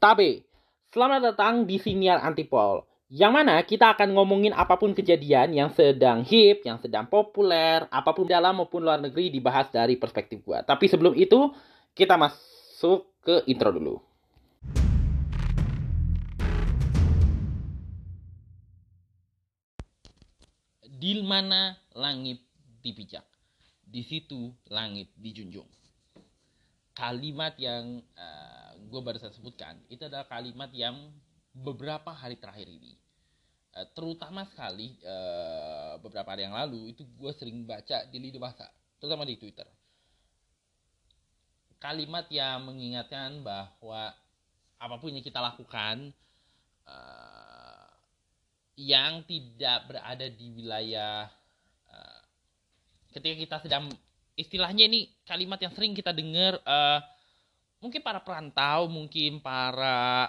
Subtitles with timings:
[0.00, 0.48] Tabe.
[0.96, 2.88] Selamat datang di Siniar Antipol.
[3.12, 8.16] Yang mana kita akan ngomongin apa pun kejadian yang sedang hip, yang sedang populer, apa
[8.16, 10.64] pun dalam maupun luar negeri dibahas dari perspektif gua.
[10.64, 11.52] Tapi sebelum itu,
[11.92, 14.00] kita masuk ke intro dulu.
[20.80, 22.40] Di mana langit
[22.80, 23.28] dipijak,
[23.84, 25.68] di situ langit dijunjung.
[26.96, 28.59] Kalimat yang uh,
[28.90, 31.14] gue baru saya sebutkan itu adalah kalimat yang
[31.54, 32.98] beberapa hari terakhir ini,
[33.78, 38.66] uh, terutama sekali uh, beberapa hari yang lalu itu gue sering baca di lini masa,
[38.98, 39.66] terutama di Twitter.
[41.80, 44.12] Kalimat yang mengingatkan bahwa
[44.76, 46.12] apa pun yang kita lakukan
[46.84, 47.88] uh,
[48.76, 51.30] yang tidak berada di wilayah
[53.10, 53.84] ketika kita sedang
[54.38, 57.02] istilahnya ini kalimat yang sering kita dengar uh,
[57.80, 60.28] mungkin para perantau mungkin para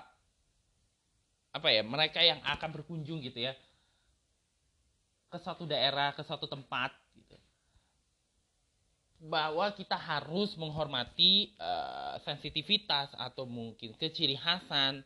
[1.52, 3.54] apa ya mereka yang akan berkunjung gitu ya
[5.32, 7.35] ke suatu daerah ke suatu tempat gitu.
[9.27, 15.04] Bahwa kita harus menghormati uh, sensitivitas atau mungkin keciri khasan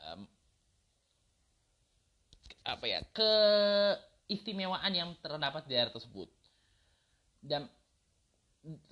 [0.00, 0.20] um,
[2.64, 6.28] apa ya keistimewaan yang terdapat di daerah tersebut.
[7.40, 7.68] Dan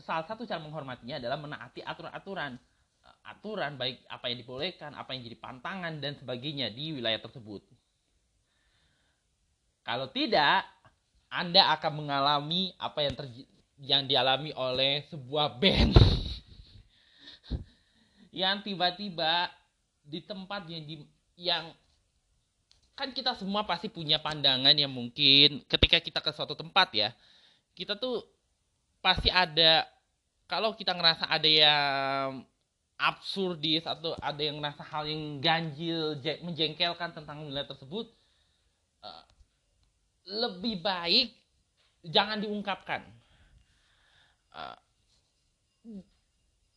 [0.05, 2.57] salah satu cara menghormatinya adalah menaati aturan-aturan
[3.29, 7.61] aturan baik apa yang dibolehkan, apa yang jadi pantangan dan sebagainya di wilayah tersebut.
[9.85, 10.65] Kalau tidak,
[11.29, 13.15] Anda akan mengalami apa yang
[13.79, 15.95] yang dialami oleh sebuah band
[18.41, 19.53] yang tiba-tiba
[20.03, 20.95] di tempat yang di,
[21.39, 21.71] yang
[22.99, 27.15] kan kita semua pasti punya pandangan yang mungkin ketika kita ke suatu tempat ya
[27.79, 28.27] kita tuh
[28.99, 29.87] pasti ada
[30.51, 32.43] kalau kita ngerasa ada yang
[32.99, 38.11] absurdis atau ada yang ngerasa hal yang ganjil menjengkelkan tentang wilayah tersebut
[39.07, 39.25] uh,
[40.27, 41.31] lebih baik
[42.03, 43.07] jangan diungkapkan.
[44.51, 44.77] Uh,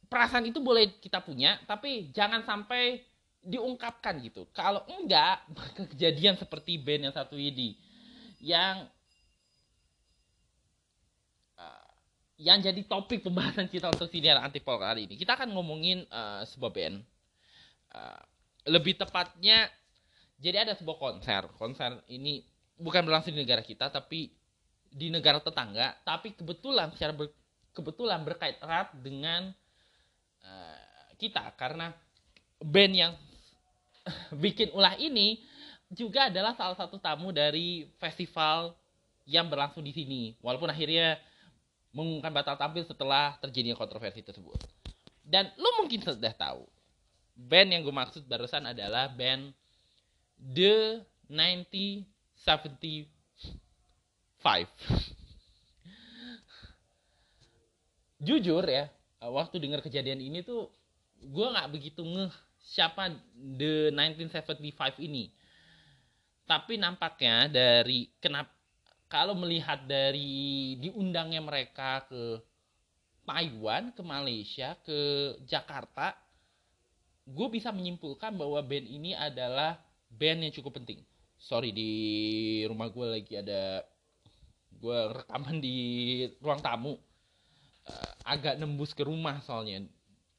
[0.06, 3.02] perasaan itu boleh kita punya tapi jangan sampai
[3.42, 4.46] diungkapkan gitu.
[4.54, 5.42] Kalau enggak
[5.98, 7.74] kejadian seperti band yang satu ini
[8.38, 8.86] yang
[12.42, 15.14] yang jadi topik pembahasan kita untuk siniar antipol kali ini.
[15.14, 16.98] Kita akan ngomongin uh, sebuah band.
[17.94, 18.22] Uh,
[18.66, 19.70] lebih tepatnya,
[20.42, 21.46] jadi ada sebuah konser.
[21.62, 22.42] Konser ini
[22.82, 24.34] bukan berlangsung di negara kita, tapi
[24.90, 26.02] di negara tetangga.
[26.02, 27.30] Tapi kebetulan secara ber,
[27.78, 29.54] kebetulan berkait erat dengan
[30.42, 30.82] uh,
[31.22, 31.94] kita karena
[32.58, 33.14] band yang
[34.44, 35.46] bikin ulah ini
[35.94, 38.74] juga adalah salah satu tamu dari festival
[39.30, 40.34] yang berlangsung di sini.
[40.42, 41.22] Walaupun akhirnya
[41.92, 44.58] mengumumkan batal tampil setelah terjadinya kontroversi tersebut.
[45.22, 46.68] Dan lo mungkin sudah tahu,
[47.36, 49.54] band yang gue maksud barusan adalah band
[50.42, 53.08] The 1975.
[58.22, 58.90] Jujur ya,
[59.22, 60.70] waktu dengar kejadian ini tuh
[61.22, 65.30] gue nggak begitu ngeh siapa The 1975 ini.
[66.46, 68.61] Tapi nampaknya dari kenapa
[69.12, 72.40] kalau melihat dari diundangnya mereka ke
[73.28, 75.00] Taiwan, ke Malaysia, ke
[75.44, 76.16] Jakarta,
[77.28, 79.76] gue bisa menyimpulkan bahwa band ini adalah
[80.08, 81.04] band yang cukup penting.
[81.36, 81.92] Sorry di
[82.72, 83.84] rumah gue lagi ada
[84.80, 85.78] gue rekaman di
[86.40, 86.96] ruang tamu,
[87.86, 89.86] uh, agak nembus ke rumah soalnya,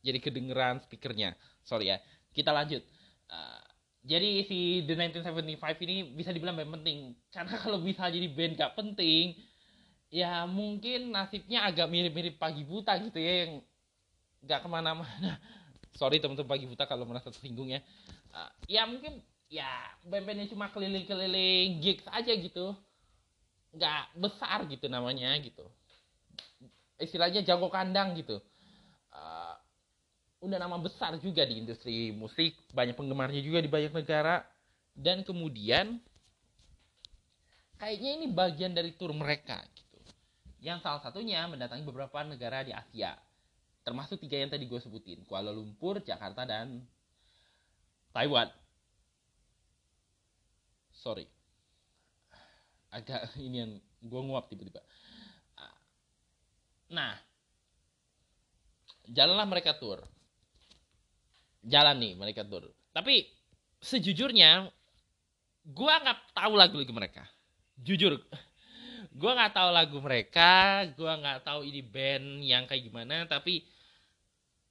[0.02, 1.38] jadi kedengeran speakernya.
[1.62, 2.02] Sorry ya.
[2.34, 2.82] Kita lanjut.
[3.30, 3.61] Uh,
[4.02, 7.14] jadi si The 1975 ini bisa dibilang band penting.
[7.30, 9.38] Karena kalau bisa jadi band gak penting
[10.12, 13.52] ya mungkin nasibnya agak mirip-mirip pagi buta gitu ya yang
[14.42, 15.38] gak ke mana-mana.
[15.98, 17.80] Sorry teman-teman pagi buta kalau merasa tersinggung ya.
[18.34, 19.70] Uh, ya mungkin ya
[20.02, 22.74] band-bandnya cuma keliling-keliling gigs aja gitu.
[23.72, 25.62] Nggak besar gitu namanya gitu.
[26.98, 28.42] Istilahnya jago kandang gitu.
[29.14, 29.51] Uh,
[30.42, 34.42] udah nama besar juga di industri musik, banyak penggemarnya juga di banyak negara.
[34.92, 36.02] Dan kemudian
[37.78, 40.02] kayaknya ini bagian dari tur mereka gitu.
[40.58, 43.14] Yang salah satunya mendatangi beberapa negara di Asia.
[43.86, 46.82] Termasuk tiga yang tadi gue sebutin, Kuala Lumpur, Jakarta, dan
[48.10, 48.50] Taiwan.
[50.92, 51.26] Sorry.
[52.90, 53.72] Agak ini yang
[54.02, 54.82] gue nguap tiba-tiba.
[56.92, 57.16] Nah,
[59.08, 60.11] jalanlah mereka tur
[61.66, 62.70] jalan nih mereka tur.
[62.92, 63.26] Tapi
[63.82, 64.70] sejujurnya
[65.66, 67.22] gue nggak tahu lagu-lagu mereka.
[67.78, 68.18] Jujur.
[69.12, 73.60] Gue nggak tahu lagu mereka gue nggak tahu ini band yang kayak gimana tapi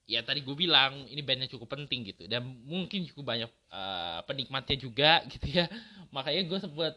[0.10, 2.28] ya tadi gue bilang ini bandnya cukup penting gitu.
[2.28, 5.66] Dan mungkin cukup banyak uh, penikmatnya juga gitu ya.
[6.12, 6.94] Makanya gue sempet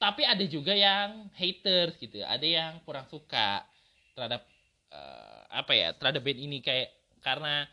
[0.00, 3.60] tapi ada juga yang haters gitu ada yang kurang suka
[4.16, 4.48] terhadap
[4.88, 6.58] uh, apa ya terhadap band ini.
[6.64, 7.68] Kayak karena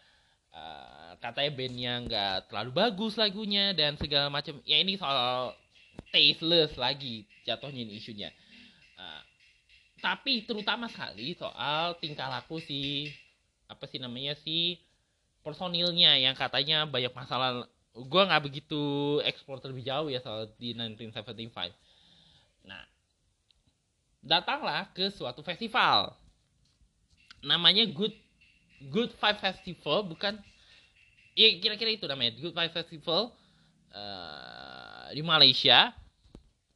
[0.51, 0.96] uh,
[1.27, 5.51] katanya bandnya nggak terlalu bagus lagunya dan segala macam ya ini soal
[6.09, 8.29] tasteless lagi jatuhnya ini isunya
[8.95, 9.21] uh,
[9.99, 13.11] tapi terutama sekali soal tingkah laku si
[13.67, 14.79] apa sih namanya si
[15.43, 18.81] personilnya yang katanya banyak masalah gue nggak begitu
[19.27, 21.87] ekspor terlebih jauh ya soal di 1975
[22.67, 22.83] Nah,
[24.19, 26.11] datanglah ke suatu festival.
[27.41, 28.13] Namanya Good
[28.91, 30.37] Good Five Festival, bukan?
[31.37, 33.29] Ya kira-kira itu namanya Good Five Festival
[33.93, 35.93] uh, di Malaysia.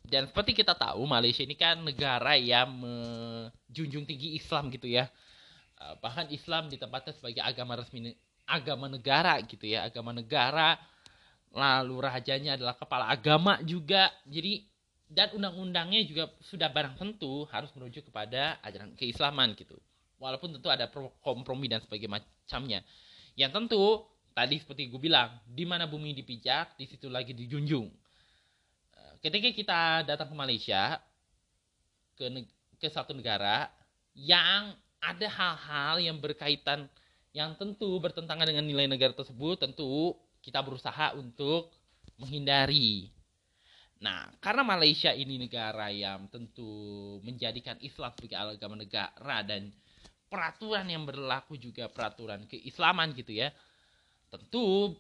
[0.06, 5.10] Dan seperti kita tahu, Malaysia ini kan negara yang menjunjung tinggi Islam gitu ya.
[5.82, 8.14] Uh, bahkan Islam ditempatkan sebagai agama resmi
[8.46, 10.78] agama negara gitu ya, agama negara.
[11.50, 14.14] Lalu rajanya adalah kepala agama juga.
[14.30, 14.62] Jadi
[15.10, 19.74] dan undang-undangnya juga sudah barang tentu harus merujuk kepada ajaran keislaman gitu.
[20.22, 20.86] Walaupun tentu ada
[21.26, 22.80] kompromi dan sebagainya macamnya.
[23.34, 23.84] Yang tentu
[24.32, 27.88] tadi seperti gue bilang, di mana bumi dipijak, di situ lagi dijunjung.
[28.96, 31.00] Eh, ketika kita datang ke Malaysia,
[32.16, 32.28] ke
[32.82, 33.70] ke satu negara
[34.18, 36.90] yang ada hal-hal yang berkaitan
[37.32, 41.72] yang tentu bertentangan dengan nilai negara tersebut, tentu kita berusaha untuk
[42.20, 43.14] menghindari
[44.02, 49.70] Nah, karena Malaysia ini negara yang tentu menjadikan Islam sebagai agama negara dan
[50.26, 53.54] peraturan yang berlaku juga peraturan keislaman gitu ya.
[54.32, 54.96] Tentu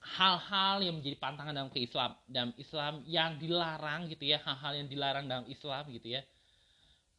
[0.00, 5.28] hal-hal yang menjadi pantangan dalam keislam dalam Islam yang dilarang gitu ya, hal-hal yang dilarang
[5.28, 6.24] dalam Islam gitu ya.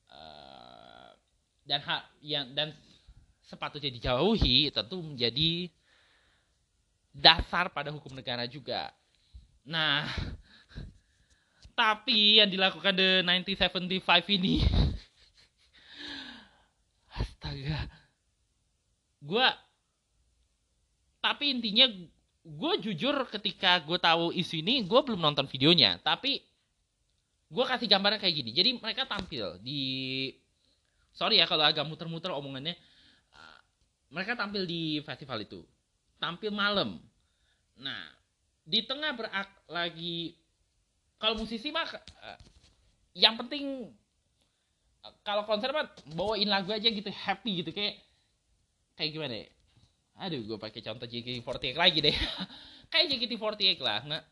[0.09, 1.09] Uh,
[1.65, 2.74] dan hak yang dan
[3.45, 5.69] sepatutnya dijauhi tentu menjadi
[7.13, 8.89] dasar pada hukum negara juga.
[9.65, 10.06] Nah,
[11.75, 14.62] tapi yang dilakukan The 1975 ini
[17.19, 17.80] Astaga
[19.19, 19.47] Gue
[21.25, 21.89] Tapi intinya
[22.45, 25.98] Gue jujur ketika gue tahu isu ini Gue belum nonton videonya.
[26.06, 26.38] Tapi
[27.50, 28.51] Gue kasih gambaran kayak gini.
[28.54, 29.81] Jadi mereka tampil di
[31.16, 32.77] Sorry ya kalau agak muter-muter omongannya.
[34.16, 35.60] Mereka tampil di festival itu.
[36.22, 37.01] Tampil malam.
[37.75, 38.16] Nah
[38.66, 40.33] di tengah berak lagi
[41.21, 42.39] kalau musisi mah uh,
[43.13, 43.94] yang penting
[45.06, 45.86] uh, kalau konser mah
[46.18, 47.71] bawain lagu aja gitu happy gitu.
[47.75, 48.00] Kayak
[48.95, 49.48] kayak gimana ya?
[50.16, 52.16] Aduh, gue pakai contoh JKT48 lagi deh.
[52.92, 54.00] kayak JKT48 lah.
[54.08, 54.24] Nggak,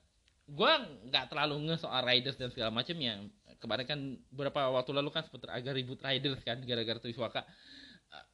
[0.48, 0.72] gue
[1.12, 3.20] nggak terlalu nge soal riders dan segala macamnya.
[3.60, 4.00] Kemarin kan
[4.32, 7.44] beberapa waktu lalu kan sempat agak ribut riders kan gara-gara Triswaka.
[8.12, 8.28] Uh,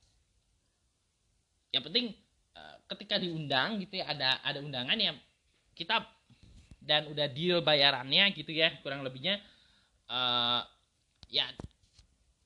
[1.74, 2.14] yang penting
[2.54, 5.14] uh, ketika diundang gitu ya ada ada undangan ya
[5.78, 6.02] kita
[6.82, 9.38] dan udah deal bayarannya gitu ya kurang lebihnya
[10.10, 10.66] uh,
[11.30, 11.46] ya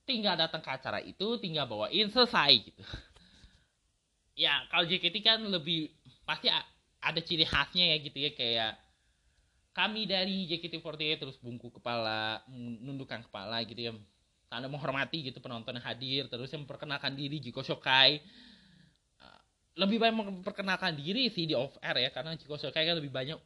[0.04, 2.84] tinggal datang ke acara itu tinggal bawain selesai gitu
[4.34, 5.94] ya kalau JKT kan lebih
[6.26, 6.50] pasti
[7.00, 8.72] ada ciri khasnya ya gitu ya kayak
[9.74, 13.92] kami dari JKT48 terus bungku kepala menundukkan kepala gitu ya
[14.46, 18.22] tanda menghormati gitu penonton yang hadir terus yang memperkenalkan diri Jiko Shokai.
[19.18, 19.40] Uh,
[19.82, 23.38] lebih banyak memperkenalkan diri sih di off air ya karena Jiko Shokai kan lebih banyak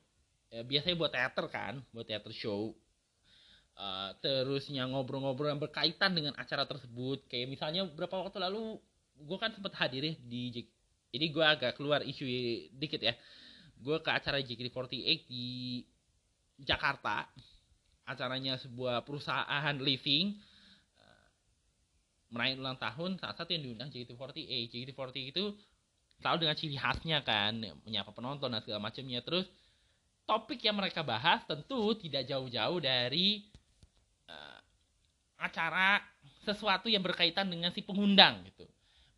[0.52, 2.76] ya, biasanya buat teater kan buat teater show.
[3.78, 8.74] Uh, terusnya ngobrol-ngobrol yang berkaitan dengan acara tersebut kayak misalnya beberapa waktu lalu
[9.22, 10.66] gue kan sempat hadir ya di
[11.08, 12.24] jadi gue agak keluar isu
[12.76, 13.16] dikit ya.
[13.80, 15.80] Gue ke acara JKT48 di
[16.60, 17.24] Jakarta.
[18.04, 20.36] Acaranya sebuah perusahaan living.
[22.28, 25.44] Merayakan ulang tahun saat satu yang diundang JKT48 JKT48 itu
[26.20, 27.56] selalu dengan ciri khasnya kan
[27.88, 29.24] menyapa penonton dan segala macamnya.
[29.24, 29.48] Terus
[30.28, 33.48] topik yang mereka bahas tentu tidak jauh-jauh dari
[34.28, 34.60] uh,
[35.40, 36.04] acara
[36.44, 38.68] sesuatu yang berkaitan dengan si pengundang gitu.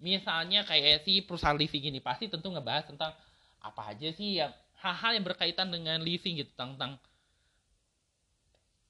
[0.00, 3.12] Misalnya kayak si perusahaan leasing ini pasti tentu ngebahas tentang
[3.61, 4.49] apa aja sih yang
[4.80, 6.97] hal-hal yang berkaitan dengan leasing gitu tentang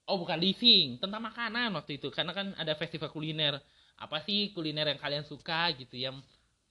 [0.07, 2.11] oh bukan leasing tentang makanan waktu itu.
[2.15, 3.59] Karena kan ada festival kuliner.
[4.01, 6.17] Apa sih kuliner yang kalian suka gitu yang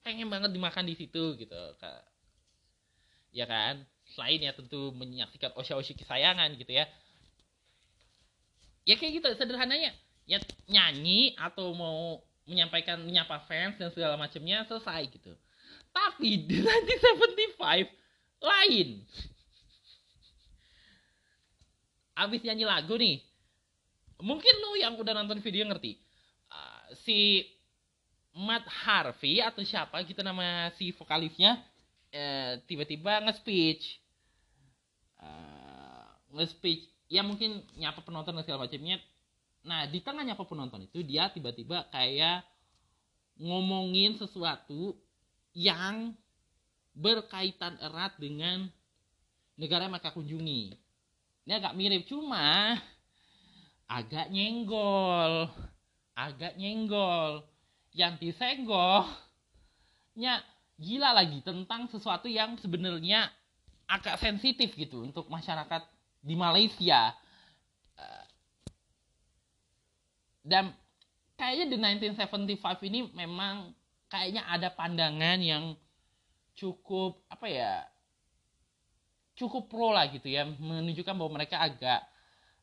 [0.01, 1.59] pengen banget dimakan di situ gitu
[3.29, 3.83] ya kan?
[4.09, 6.89] Selain ya tentu menyaksikan osha-oshi kesayangan gitu ya.
[8.87, 9.93] Ya kayak gitu sederhananya.
[10.25, 15.31] Ya nyanyi atau mau menyampaikan menyapa fans dan segala macamnya selesai gitu.
[15.93, 17.61] Tapi di 1975
[18.41, 18.87] lain.
[22.19, 23.29] Abis nyanyi lagu nih
[24.19, 25.95] mungkin lu yang udah nonton video ngerti.
[26.51, 27.47] Uh, si
[28.35, 31.59] Matt Harvey atau siapa gitu nama si vokalisnya
[32.13, 33.83] eh, tiba-tiba nge-speech.
[35.19, 36.87] Uh, nge-speech.
[37.09, 39.01] Ya mungkin nyapa penonton dan segala macamnya
[39.59, 42.47] nah di tengah nyapa penonton itu dia tiba-tiba kayak
[43.39, 44.95] ngomongin sesuatu
[45.55, 46.15] yang
[46.95, 48.67] berkaitan erat dengan
[49.55, 50.75] negara yang mereka kunjungi.
[51.47, 52.75] Ini agak mirip cuma
[53.87, 55.47] agak nyenggol
[56.19, 57.47] agak nyenggol.
[57.95, 59.07] Yang disenggol
[60.13, 60.43] nya
[60.77, 63.31] gila lagi tentang sesuatu yang sebenarnya
[63.89, 65.87] agak sensitif gitu untuk masyarakat
[66.21, 67.15] di Malaysia
[67.97, 68.25] eh,
[70.49, 70.73] dan
[71.37, 71.77] kayaknya di
[72.17, 73.71] 1975 ini memang
[74.09, 75.77] kayaknya ada pandangan yang
[76.57, 77.85] cukup apa ya
[79.39, 80.43] cukup pro lah gitu ya.
[80.43, 82.03] Menunjukkan bahwa mereka agak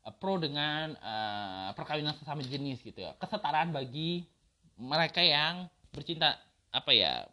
[0.05, 3.17] uh, pro dengan uh, perkawinan sesama jenis gitu ya.
[3.17, 4.29] Kesetaraan bagi
[4.77, 6.37] mereka yang bercinta
[6.69, 7.25] apa ya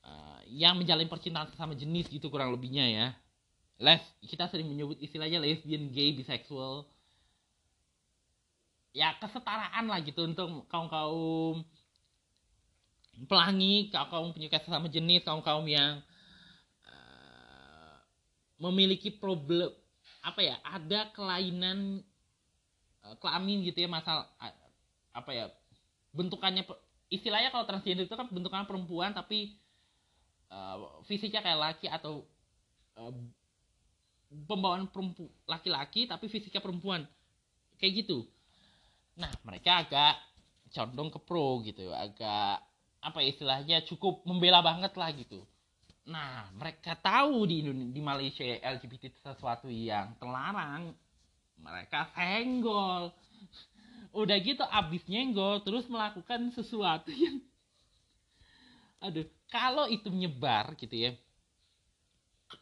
[0.00, 3.06] uh, yang menjalin percintaan sesama jenis gitu kurang lebihnya ya.
[3.76, 6.88] Les kita sering menyebut istilahnya lesbian gay bisexual
[8.96, 11.56] ya kesetaraan lah gitu untuk kaum kaum
[13.28, 16.00] pelangi kaum kaum penyuka sesama jenis kaum kaum yang
[18.56, 19.68] memiliki problem
[20.24, 22.00] apa ya ada kelainan
[23.04, 24.26] uh, kelamin gitu ya masalah
[25.12, 25.46] apa ya
[26.16, 26.64] bentukannya
[27.12, 29.60] istilahnya kalau transgender itu kan bentukannya perempuan tapi
[30.50, 32.24] uh, fisiknya kayak laki atau
[32.98, 33.12] uh,
[34.48, 37.06] pembawaan perempu laki-laki tapi fisiknya perempuan.
[37.76, 38.24] Kayak gitu
[39.16, 40.14] nah mereka agak
[40.70, 42.60] condong ke pro gitu agak
[43.00, 45.40] apa ya istilahnya cukup membela banget lah gitu
[46.06, 50.94] Nah, mereka tahu di Indonesia, di Malaysia LGBT itu sesuatu yang terlarang.
[51.58, 53.10] Mereka senggol.
[54.14, 57.42] Udah gitu abis nyenggol terus melakukan sesuatu yang
[59.02, 61.10] aduh, kalau itu menyebar gitu ya.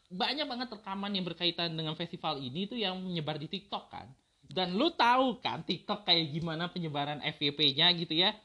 [0.08, 4.08] Banyak banget rekaman yang berkaitan dengan festival ini tuh yang menyebar di TikTok kan.
[4.48, 8.36] Dan lu tahu kan TikTok kayak gimana penyebaran FYP-nya gitu ya.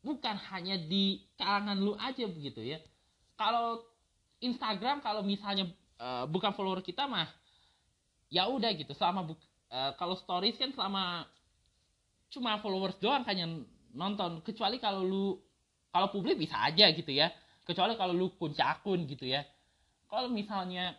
[0.00, 2.78] Bukan hanya di kalangan lu aja begitu ya.
[3.36, 3.84] Kalau
[4.40, 5.68] Instagram kalau misalnya
[6.00, 7.28] uh, bukan follower kita mah
[8.32, 9.36] ya udah gitu selama bu
[9.68, 11.28] uh, kalau stories kan selama
[12.32, 13.52] cuma followers doang kan yang
[13.92, 15.36] nonton kecuali kalau lu
[15.92, 17.28] kalau publik bisa aja gitu ya
[17.66, 19.44] kecuali kalau lu kunci akun gitu ya
[20.08, 20.96] kalau misalnya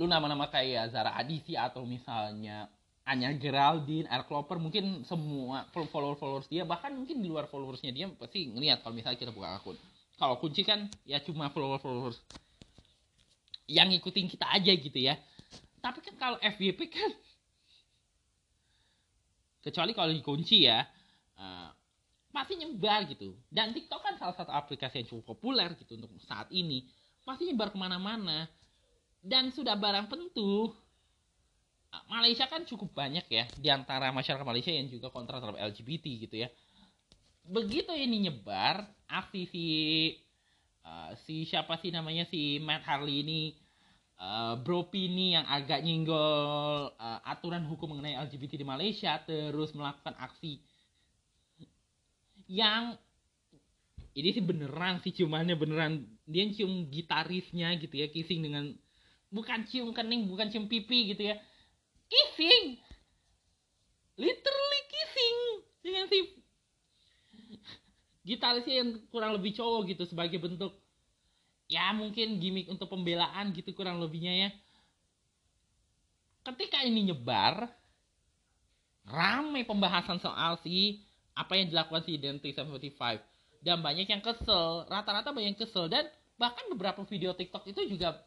[0.00, 2.72] lu nama-nama kayak Zara Adisi atau misalnya
[3.04, 8.48] Anya Geraldine, Air Clover mungkin semua follower-followers dia bahkan mungkin di luar followersnya dia pasti
[8.48, 9.76] ngeliat kalau misalnya kita buka akun.
[10.16, 12.16] Kalau kunci kan ya cuma follower followers
[13.68, 15.20] yang ngikutin kita aja gitu ya.
[15.84, 17.12] Tapi kan kalau FYP kan
[19.60, 20.80] kecuali kalau dikunci ya
[21.36, 21.68] uh,
[22.32, 23.36] pasti nyebar gitu.
[23.52, 26.88] Dan TikTok kan salah satu aplikasi yang cukup populer gitu untuk saat ini.
[27.20, 28.48] Pasti nyebar ke mana-mana
[29.20, 30.72] dan sudah barang tentu
[32.06, 36.36] Malaysia kan cukup banyak ya di antara masyarakat Malaysia yang juga kontra terhadap LGBT gitu
[36.46, 36.48] ya.
[37.42, 39.66] Begitu ini nyebar aksi si
[40.86, 43.42] uh, si siapa sih namanya si Matt Harley ini
[44.22, 50.14] uh, Bro ini yang agak nyinggol uh, aturan hukum mengenai LGBT di Malaysia terus melakukan
[50.14, 50.62] aksi
[52.46, 52.94] yang
[54.14, 58.74] ini sih beneran sih ciumannya beneran dia cium gitarisnya gitu ya kissing dengan
[59.30, 61.38] bukan cium kening bukan cium pipi gitu ya.
[62.10, 62.76] Kissing.
[64.18, 65.36] Literally kissing.
[65.80, 66.18] Dengan si
[68.26, 70.76] gitarisnya yang kurang lebih cowok gitu sebagai bentuk.
[71.70, 74.50] Ya mungkin gimmick untuk pembelaan gitu kurang lebihnya ya.
[76.42, 77.70] Ketika ini nyebar
[79.06, 83.22] ramai pembahasan soal si apa yang dilakukan si Identity 75
[83.62, 85.86] dan banyak yang kesel rata-rata banyak yang kesel.
[85.86, 88.18] Dan bahkan beberapa video TikTok itu juga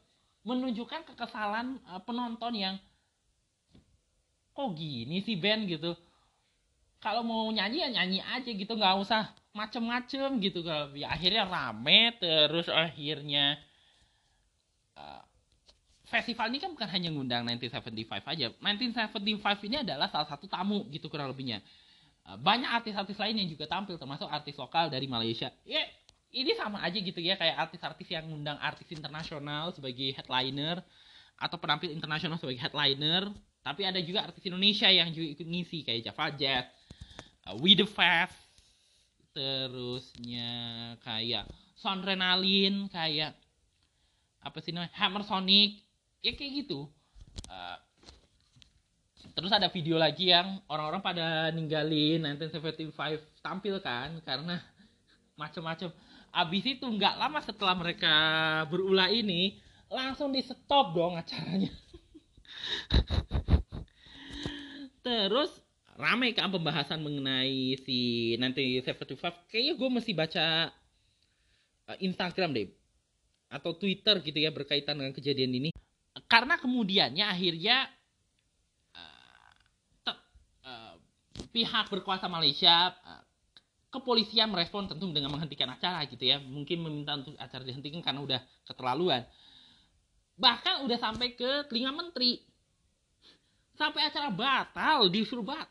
[0.44, 2.76] menunjukkan kekesalan uh, penonton yang
[4.54, 5.96] kok gini sih band gitu.
[7.02, 10.64] Kalau mau nyanyi ya nyanyi aja gitu nggak usah macem-macem gitu.
[10.96, 13.60] Ya akhirnya rame terus akhirnya
[14.96, 15.24] uh,
[16.08, 18.46] festival ini kan bukan hanya ngundang 1975 aja.
[18.56, 21.60] 1975 ini adalah salah satu tamu gitu kurang lebihnya.
[22.24, 25.52] Uh, banyak artis-artis lain yang juga tampil termasuk artis lokal dari Malaysia
[26.34, 30.82] ini sama aja gitu ya kayak artis-artis yang ngundang artis internasional sebagai headliner
[31.38, 33.30] atau penampil internasional sebagai headliner
[33.64, 36.68] tapi ada juga artis Indonesia yang juga ikut ngisi kayak Java Jet,
[37.48, 38.36] uh, We The Fast,
[39.32, 40.52] terusnya
[41.00, 41.48] kayak
[41.80, 43.40] Sonrenalin kayak
[44.44, 45.80] apa sih namanya Hammer Sonic
[46.20, 46.92] ya kayak gitu.
[47.48, 47.80] Uh,
[49.32, 52.92] terus ada video lagi yang orang-orang pada ninggalin 1975
[53.40, 54.60] tampil kan karena
[55.40, 55.90] macam-macam
[56.34, 58.14] abis itu nggak lama setelah mereka
[58.74, 61.70] berulah ini langsung di stop dong acaranya.
[65.06, 65.62] Terus
[65.94, 69.14] ramai kan pembahasan mengenai si nanti 75
[69.46, 70.74] kayaknya gue mesti baca
[71.86, 72.68] uh, Instagram deh
[73.54, 75.70] atau Twitter gitu ya berkaitan dengan kejadian ini.
[76.26, 77.86] Karena kemudiannya akhirnya
[78.98, 80.18] uh,
[80.66, 80.96] uh,
[81.54, 83.22] pihak berkuasa Malaysia uh,
[83.94, 86.42] kepolisian merespon tentu dengan menghentikan acara gitu ya.
[86.42, 89.22] Mungkin meminta untuk acara dihentikan karena udah keterlaluan.
[90.34, 92.42] Bahkan udah sampai ke telinga menteri.
[93.78, 95.70] Sampai acara batal disuruh bat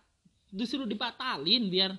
[0.53, 1.97] disuruh dibatalin biar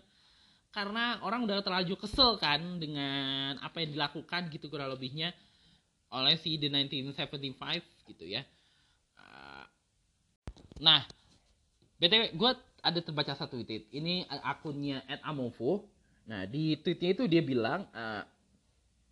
[0.69, 5.33] karena orang udah terlalu kesel kan dengan apa yang dilakukan gitu kurang lebihnya
[6.13, 8.45] oleh si The 1975 gitu ya.
[10.81, 11.01] Nah
[11.97, 12.51] btw gue
[12.83, 13.89] ada terbaca satu tweet.
[13.89, 15.87] Ini akunnya at amovo
[16.29, 18.23] Nah di tweetnya itu dia bilang, uh,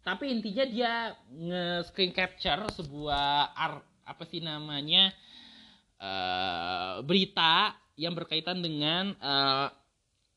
[0.02, 0.94] tapi intinya dia
[1.30, 5.14] nge-screen capture sebuah ar apa sih namanya
[6.02, 9.70] uh, berita yang berkaitan dengan uh,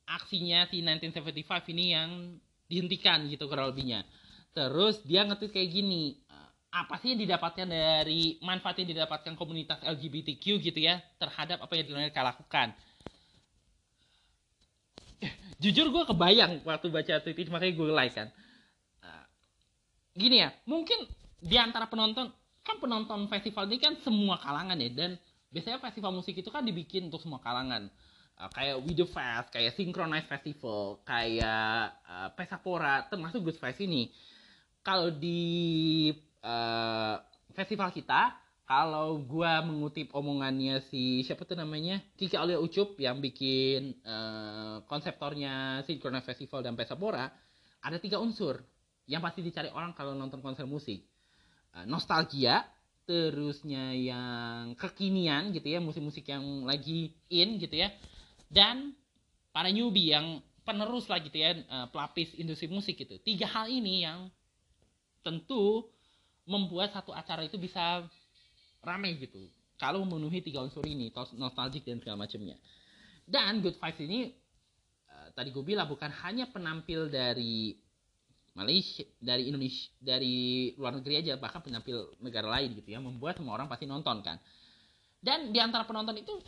[0.05, 2.11] aksinya si 1975 ini yang
[2.69, 4.05] dihentikan gitu kurang lebihnya.
[4.53, 6.15] Terus dia nge-tweet kayak gini,
[6.75, 11.87] apa sih yang didapatkan dari manfaat yang didapatkan komunitas LGBTQ gitu ya terhadap apa yang
[11.95, 12.75] mereka lakukan
[15.65, 18.29] jujur gue kebayang waktu baca tweet itu makanya gue like kan
[19.01, 19.25] uh,
[20.13, 21.09] gini ya mungkin
[21.41, 22.29] di antara penonton
[22.61, 25.11] kan penonton festival ini kan semua kalangan ya dan
[25.49, 27.89] biasanya festival musik itu kan dibikin untuk semua kalangan
[28.39, 34.11] uh, kayak Video Fest, kayak Synchronize Festival, kayak uh, Pesapora, termasuk Good Fest ini.
[34.85, 36.11] Kalau di
[36.45, 37.17] uh,
[37.57, 42.01] festival kita kalau gua mengutip omongannya si siapa tuh namanya?
[42.17, 47.29] Kiki Aulia Ucup yang bikin uh, konseptornya Synchronize Festival dan Pesapora
[47.85, 48.65] ada tiga unsur
[49.05, 51.05] yang pasti dicari orang kalau nonton konser musik.
[51.77, 52.65] Uh, nostalgia
[53.05, 57.93] terusnya yang kekinian gitu ya musik-musik yang lagi in gitu ya
[58.49, 58.97] dan
[59.53, 63.21] para newbie yang penerus lah gitu ya uh, pelapis industri musik gitu.
[63.21, 64.33] Tiga hal ini yang
[65.21, 65.85] tentu
[66.49, 68.09] membuat satu acara itu bisa
[68.87, 69.49] rame gitu.
[69.75, 72.55] Kalau memenuhi tiga unsur ini nostalgic dan segala macamnya.
[73.25, 74.21] Dan Good Vibes ini
[75.11, 77.75] uh, tadi gue bilang bukan hanya penampil dari
[78.55, 83.59] Malaysia dari Indonesia dari luar negeri aja bahkan penampil negara lain gitu ya membuat semua
[83.59, 84.39] orang pasti nonton kan.
[85.19, 86.39] Dan di antara penonton itu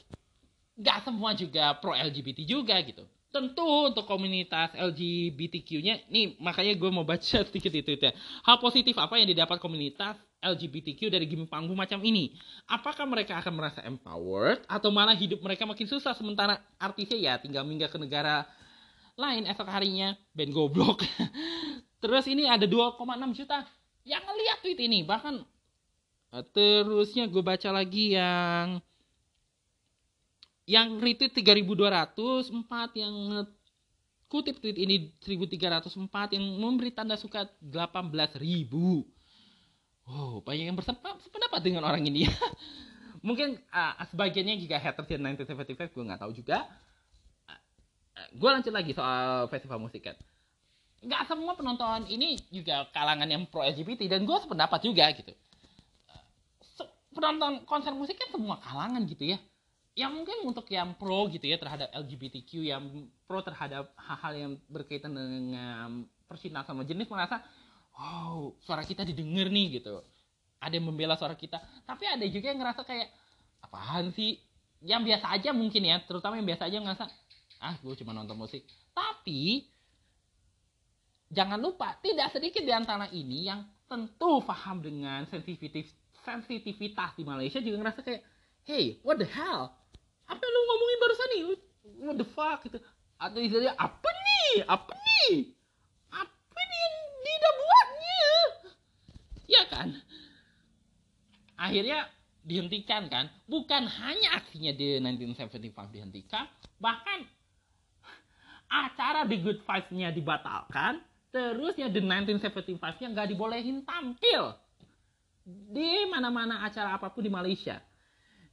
[0.78, 3.02] nggak semua juga pro LGBT juga gitu.
[3.34, 8.14] Tentu untuk komunitas LGBTQ-nya nih makanya gue mau baca sedikit itu ya
[8.46, 12.36] hal positif apa yang didapat komunitas LGBTQ dari game panggung macam ini.
[12.68, 16.12] Apakah mereka akan merasa empowered atau malah hidup mereka makin susah?
[16.12, 18.44] Sementara artisnya ya tinggal minggat ke negara
[19.16, 20.14] lain esok harinya.
[20.36, 21.02] Band goblok.
[22.02, 23.64] Terus ini ada 2,6 juta.
[24.06, 24.98] Yang ngeliat tweet ini.
[25.02, 25.34] Bahkan
[26.36, 28.78] eh, terusnya gue baca lagi yang
[30.66, 32.10] yang retweet 3204
[32.98, 33.46] yang
[34.26, 39.15] kutip tweet ini 1304 yang memberi tanda suka 18000
[40.06, 42.34] oh banyak yang bersependapat dengan orang ini ya.
[43.26, 46.62] Mungkin uh, sebagiannya juga haters yang 1975 gue nggak tahu juga.
[47.50, 50.16] Uh, gue lanjut lagi soal festival musik kan.
[51.02, 55.34] Nggak semua penonton ini juga kalangan yang pro LGBT dan gue sependapat juga gitu.
[56.06, 59.38] Uh, penonton konser musik kan semua kalangan gitu ya.
[59.96, 62.84] Yang mungkin untuk yang pro gitu ya terhadap LGBTQ yang
[63.26, 67.42] pro terhadap hal-hal yang berkaitan dengan percintaan sama jenis merasa
[67.96, 70.04] wow suara kita didengar nih gitu.
[70.60, 71.60] Ada yang membela suara kita.
[71.84, 73.08] Tapi ada juga yang ngerasa kayak
[73.64, 74.40] apaan sih?
[74.84, 77.04] Yang biasa aja mungkin ya terutama yang biasa aja ngerasa
[77.64, 78.68] ah gue cuma nonton musik.
[78.92, 79.64] Tapi
[81.32, 85.90] jangan lupa tidak sedikit di antara ini yang tentu paham dengan sensitivitas
[86.26, 88.22] sensitivitas di Malaysia juga ngerasa kayak
[88.68, 89.72] hey what the hell?
[90.26, 91.42] Apa yang lu ngomongin barusan nih?
[92.02, 92.58] What the fuck?
[92.66, 92.78] Gitu.
[93.16, 94.66] Atau istilahnya apa nih?
[94.66, 95.56] Apa nih
[96.56, 98.22] apa nih yang tidak buatnya
[99.46, 99.94] ya kan
[101.56, 102.06] akhirnya
[102.46, 106.46] dihentikan kan bukan hanya aksinya di 1975 dihentikan
[106.78, 107.26] bahkan
[108.66, 114.54] acara The Good Five-nya dibatalkan terus ya The 1975-nya nggak dibolehin tampil
[115.46, 117.78] di mana-mana acara apa pun di Malaysia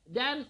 [0.05, 0.45] dan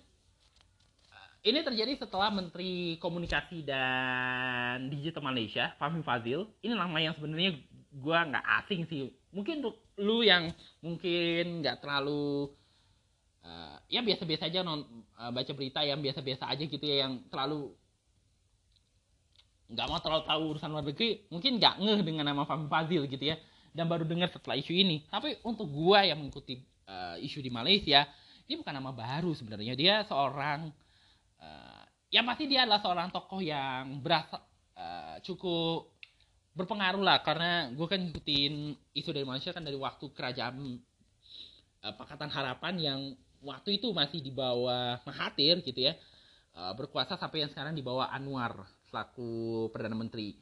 [1.44, 6.48] ini terjadi setelah Menteri Komunikasi dan Digital Malaysia, Fahmi Fazil.
[6.64, 7.60] Ini nama yang sebenarnya
[7.92, 9.12] gue nggak asing sih.
[9.34, 9.66] Mungkin
[9.98, 12.54] lu yang mungkin nggak terlalu
[13.42, 14.86] uh, ya biasa-biasa aja non
[15.18, 17.74] uh, baca berita yang biasa-biasa aja gitu ya, yang terlalu
[19.74, 23.26] nggak mau terlalu tahu urusan luar negeri, mungkin nggak ngeh dengan nama Fahmi Fazil gitu
[23.26, 23.38] ya.
[23.74, 28.06] dan baru dengar setelah isu ini tapi untuk gue yang mengikuti uh, isu di Malaysia
[28.46, 30.70] ini bukan nama baru sebenarnya dia seorang
[31.42, 34.38] uh, ya pasti dia adalah seorang tokoh yang berasa
[34.78, 35.90] uh, cukup
[36.54, 40.78] berpengaruh lah karena gue kan ngikutin isu dari Malaysia kan dari waktu kerajaan
[41.82, 43.00] uh, Pakatan Harapan yang
[43.42, 45.98] waktu itu masih di bawah Mahathir gitu ya
[46.58, 50.38] uh, berkuasa sampai yang sekarang di bawah Anwar selaku perdana menteri.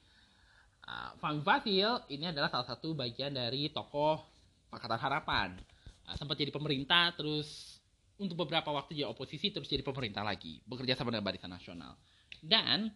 [0.84, 4.20] Uh, Fahmi Fasil ini adalah salah satu bagian dari tokoh
[4.68, 5.56] Pakatan Harapan.
[6.04, 7.80] Uh, sempat jadi pemerintah terus
[8.20, 11.96] untuk beberapa waktu jadi oposisi terus jadi pemerintah lagi bekerja sama dengan Barisan Nasional.
[12.44, 12.92] Dan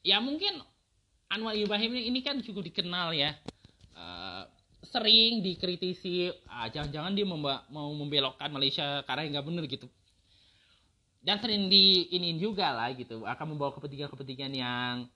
[0.00, 0.64] ya mungkin
[1.34, 3.34] Anwar Ibrahim ini kan cukup dikenal ya.
[3.90, 4.46] Uh,
[4.86, 9.90] sering dikritisi, ah, jangan-jangan dia memba- mau membelokkan Malaysia karena nggak bener gitu.
[11.24, 15.08] Dan sering diinin juga lah gitu, akan membawa kepentingan-kepentingan yang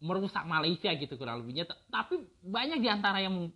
[0.00, 1.68] merusak Malaysia gitu kurang lebihnya.
[1.90, 3.50] Tapi banyak di antara yang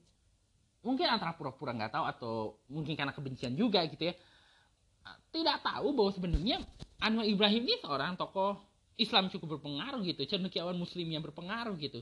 [0.83, 2.35] mungkin antara pura-pura nggak tahu atau
[2.69, 4.15] mungkin karena kebencian juga gitu ya.
[5.31, 6.59] Tidak tahu bahwa sebenarnya
[6.99, 8.66] Anwar Ibrahim ini seorang tokoh
[8.97, 12.01] Islam cukup berpengaruh gitu, cendekiawan muslim yang berpengaruh gitu.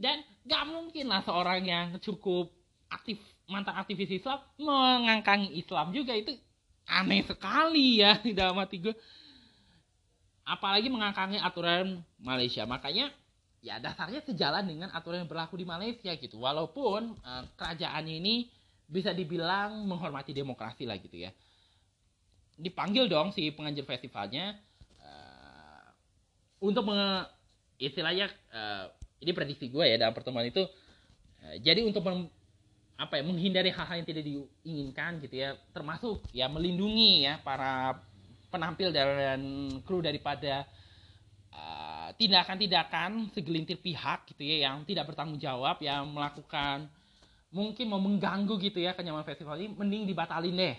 [0.00, 2.48] Dan gak mungkin lah seorang yang cukup
[2.90, 6.34] aktif mantan aktivis Islam mengangkangi Islam juga itu
[6.86, 8.94] aneh sekali ya dalam hati gue.
[10.46, 12.66] Apalagi mengangkangi aturan Malaysia.
[12.66, 13.12] Makanya
[13.60, 16.40] ya dasarnya sejalan dengan aturan yang berlaku di Malaysia gitu.
[16.40, 18.50] Walaupun uh, kerajaan ini
[18.90, 21.30] bisa dibilang menghormati demokrasi lah gitu ya.
[22.58, 24.58] Dipanggil dong si penganjur festivalnya
[26.60, 27.26] untuk menge,
[27.80, 32.28] istilahnya uh, ini prediksi gue ya dalam pertemuan itu uh, jadi untuk mem,
[33.00, 37.96] apa ya menghindari hal-hal yang tidak diinginkan gitu ya termasuk ya melindungi ya para
[38.52, 39.40] penampil dan
[39.88, 40.68] kru daripada
[42.20, 46.92] tindakan-tindakan uh, segelintir pihak gitu ya yang tidak bertanggung jawab yang melakukan
[47.50, 50.76] mungkin mau mengganggu gitu ya kenyamanan festival ini mending dibatalin deh.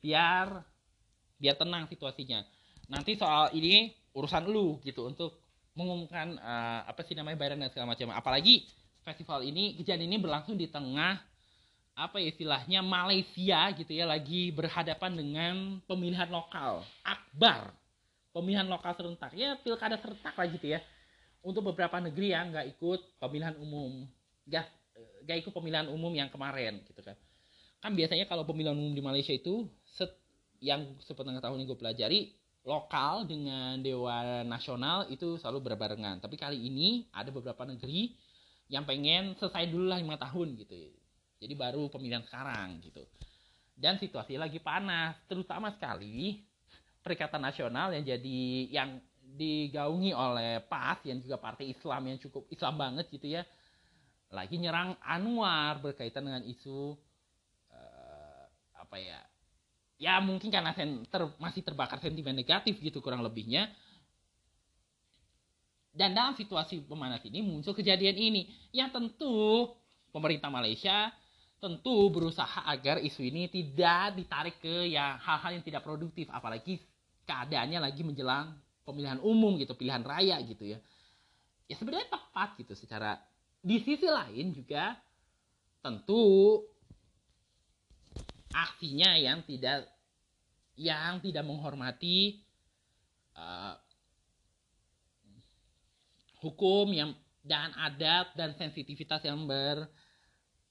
[0.00, 0.64] Biar
[1.36, 2.40] biar tenang situasinya.
[2.88, 5.36] Nanti soal ini urusan lu gitu untuk
[5.74, 8.14] mengumumkan uh, apa sih namanya bayaran dan segala macam.
[8.14, 8.64] Apalagi
[9.02, 11.18] festival ini kejadian ini berlangsung di tengah
[11.94, 15.54] apa ya istilahnya Malaysia gitu ya lagi berhadapan dengan
[15.86, 16.86] pemilihan lokal.
[17.02, 17.74] Akbar.
[18.34, 19.30] Pemilihan lokal serentak.
[19.34, 20.82] Ya pilkada serentak lah gitu ya.
[21.44, 24.06] Untuk beberapa negeri yang nggak ikut pemilihan umum.
[24.46, 24.66] Nggak
[25.26, 27.14] nggak ikut pemilihan umum yang kemarin gitu kan.
[27.78, 30.10] Kan biasanya kalau pemilihan umum di Malaysia itu set,
[30.58, 32.20] yang seperti tahun ini gue pelajari
[32.64, 36.18] lokal dengan dewan nasional itu selalu berbarengan.
[36.18, 38.16] Tapi kali ini ada beberapa negeri
[38.72, 40.88] yang pengen selesai dulu lah lima tahun gitu.
[41.44, 43.04] Jadi baru pemilihan sekarang gitu.
[43.76, 46.40] Dan situasi lagi panas, terutama sekali
[47.04, 48.40] Perikatan Nasional yang jadi
[48.72, 53.44] yang digaungi oleh PAS yang juga partai Islam yang cukup Islam banget gitu ya.
[54.32, 56.96] Lagi nyerang Anwar berkaitan dengan isu
[57.68, 58.44] uh,
[58.80, 59.20] apa ya
[59.98, 63.70] ya mungkin karena ter, masih terbakar sentimen negatif gitu kurang lebihnya.
[65.94, 68.50] Dan dalam situasi pemanas ini muncul kejadian ini.
[68.74, 69.34] Yang tentu
[70.10, 71.14] pemerintah Malaysia
[71.62, 76.26] tentu berusaha agar isu ini tidak ditarik ke yang hal-hal yang tidak produktif.
[76.34, 76.82] Apalagi
[77.22, 80.78] keadaannya lagi menjelang pemilihan umum gitu pilihan raya gitu ya.
[81.70, 83.22] Ya sebenarnya tepat gitu secara
[83.64, 84.98] di sisi lain juga
[85.80, 86.60] tentu
[88.54, 89.90] aksinya yang tidak
[90.78, 92.38] yang tidak menghormati
[93.34, 93.74] uh,
[96.42, 97.10] hukum yang
[97.44, 99.84] dan adat dan sensitivitas yang ber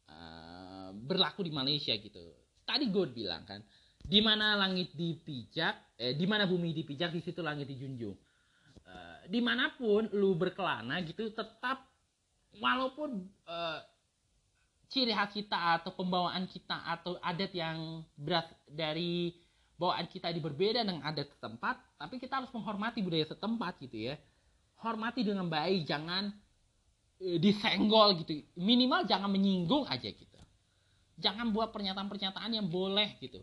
[0.09, 2.33] uh, berlaku di Malaysia gitu.
[2.63, 3.61] Tadi gue bilang kan,
[4.01, 8.17] di mana langit dipijak, eh di mana bumi dipijak di situ langit dijunjung.
[8.83, 11.87] Uh, di mana pun lu berkelana gitu tetap
[12.57, 13.79] walaupun uh,
[14.93, 19.33] ciri khas kita atau pembawaan kita atau adat yang beras dari
[19.73, 24.15] bawaan kita ini berbeda dengan adat setempat, tapi kita harus menghormati budaya setempat gitu ya.
[24.79, 26.29] Hormati dengan baik, jangan
[27.17, 28.45] e, disenggol gitu.
[28.53, 30.39] Minimal jangan menyinggung aja gitu.
[31.17, 33.41] Jangan buat pernyataan-pernyataan yang boleh gitu.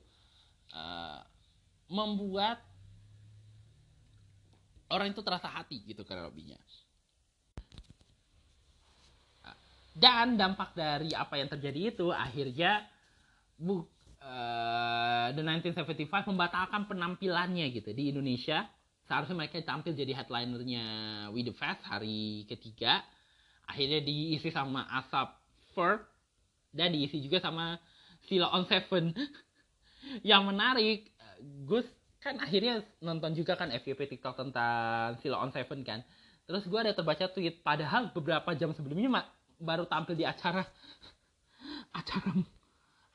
[0.71, 1.19] Uh,
[1.91, 2.63] membuat
[4.91, 6.59] orang itu terasa hati gitu karena lebihnya.
[9.91, 12.87] Dan dampak dari apa yang terjadi itu akhirnya
[13.59, 13.83] bu,
[14.23, 18.67] uh, The 1975 membatalkan penampilannya gitu di Indonesia.
[19.11, 20.85] Seharusnya mereka tampil jadi headlinernya
[21.35, 23.03] We The Fest hari ketiga.
[23.67, 25.35] Akhirnya diisi sama Asap
[25.75, 26.03] Fur
[26.71, 27.79] dan diisi juga sama
[28.31, 29.11] Sila on Seven.
[30.31, 30.99] Yang menarik,
[31.67, 31.87] Gus
[32.21, 36.07] kan akhirnya nonton juga kan FYP TikTok tentang Sila on Seven kan.
[36.47, 39.07] Terus gue ada terbaca tweet, padahal beberapa jam sebelumnya
[39.61, 40.65] baru tampil di acara.
[41.93, 42.33] Acara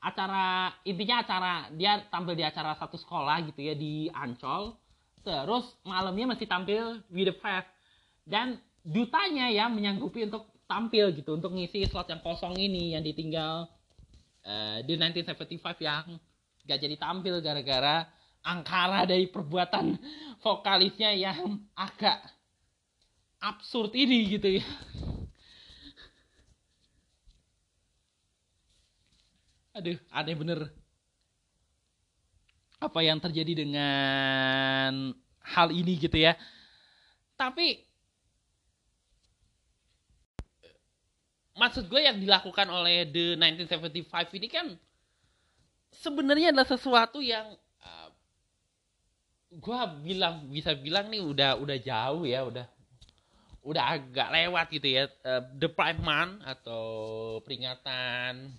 [0.06, 4.78] acara intinya acara dia tampil di acara satu sekolah gitu ya di Ancol.
[5.26, 7.66] Terus malamnya masih tampil with the five
[8.22, 13.66] dan dutanya ya menyanggupi untuk tampil gitu untuk ngisi slot yang kosong ini yang ditinggal
[14.46, 16.06] uh, di 1975 yang
[16.66, 18.06] gak jadi tampil gara-gara
[18.46, 19.98] angkara dari perbuatan
[20.42, 22.22] vokalisnya yang agak
[23.42, 24.66] absurd ini gitu ya.
[29.76, 30.72] Aduh, aneh bener.
[32.80, 35.12] Apa yang terjadi dengan
[35.44, 36.32] hal ini gitu ya.
[37.36, 37.84] Tapi
[41.56, 44.66] maksud gue yang dilakukan oleh The 1975 ini kan
[45.92, 47.56] sebenarnya adalah sesuatu yang
[49.56, 52.66] gue bilang bisa bilang nih udah udah jauh ya udah
[53.64, 56.84] udah agak lewat gitu ya uh, the prime month atau
[57.40, 58.52] peringatan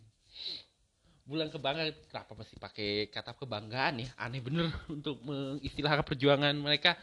[1.27, 1.91] bulan kebanggaan.
[2.07, 4.09] Kenapa mesti pakai kata kebanggaan ya?
[4.15, 6.95] Aneh bener untuk mengistilahkan perjuangan mereka.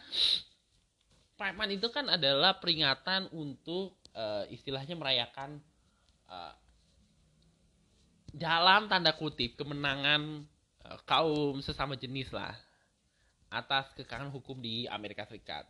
[1.36, 5.60] Prime month itu kan adalah peringatan untuk uh, istilahnya merayakan
[6.30, 6.54] uh,
[8.32, 10.46] dalam tanda kutip kemenangan
[10.88, 12.54] uh, kaum sesama jenis lah
[13.52, 15.68] atas kekangan hukum di Amerika Serikat.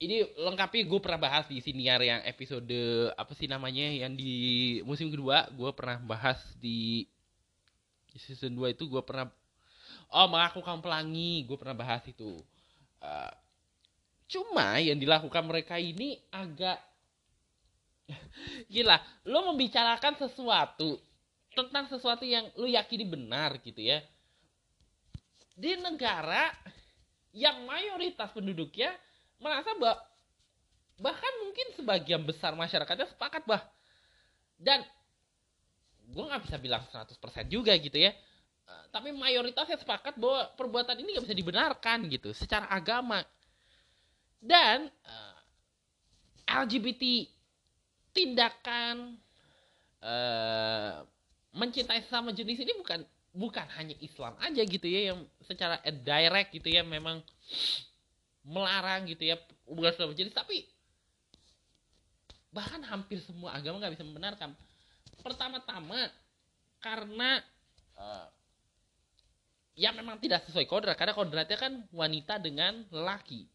[0.00, 2.72] Ini lengkapi gue pernah bahas di siniar yang episode
[3.20, 5.44] apa sih namanya yang di musim kedua.
[5.52, 7.04] Gue pernah bahas di
[8.16, 9.28] season 2 itu gue pernah
[10.16, 11.44] oh mengaku kaum pelangi.
[11.44, 12.40] Gue pernah bahas itu.
[13.04, 13.32] Uh,
[14.24, 16.80] cuma yang dilakukan mereka ini agak
[18.72, 18.96] gila.
[19.28, 20.96] Lo membicarakan sesuatu
[21.52, 24.00] tentang sesuatu yang lo yakini benar gitu ya.
[25.52, 26.48] Di negara
[27.36, 28.96] yang mayoritas penduduknya
[29.40, 29.98] merasa bah
[31.00, 33.64] bahkan mungkin sebagian besar masyarakatnya sepakat bah.
[34.60, 34.84] Dan
[36.12, 37.16] gue nggak bisa bilang 100%
[37.48, 38.12] juga gitu ya.
[38.68, 43.24] Uh, tapi mayoritasnya sepakat bahwa perbuatan ini nggak bisa dibenarkan gitu secara agama.
[44.40, 45.36] Dan eh,
[46.48, 47.28] LGBT
[48.16, 49.20] tindakan
[50.00, 51.04] uh,
[51.52, 56.66] mencintai sesama jenis ini bukan bukan hanya Islam aja gitu ya yang secara direct gitu
[56.66, 57.22] ya memang
[58.50, 59.38] melarang gitu ya
[59.70, 60.66] hubungan sesama jenis tapi
[62.50, 64.50] bahkan hampir semua agama nggak bisa membenarkan.
[65.22, 66.10] Pertama-tama
[66.82, 67.38] karena
[67.94, 68.26] uh,
[69.78, 73.46] ya memang tidak sesuai kodrat karena kodratnya kan wanita dengan lelaki.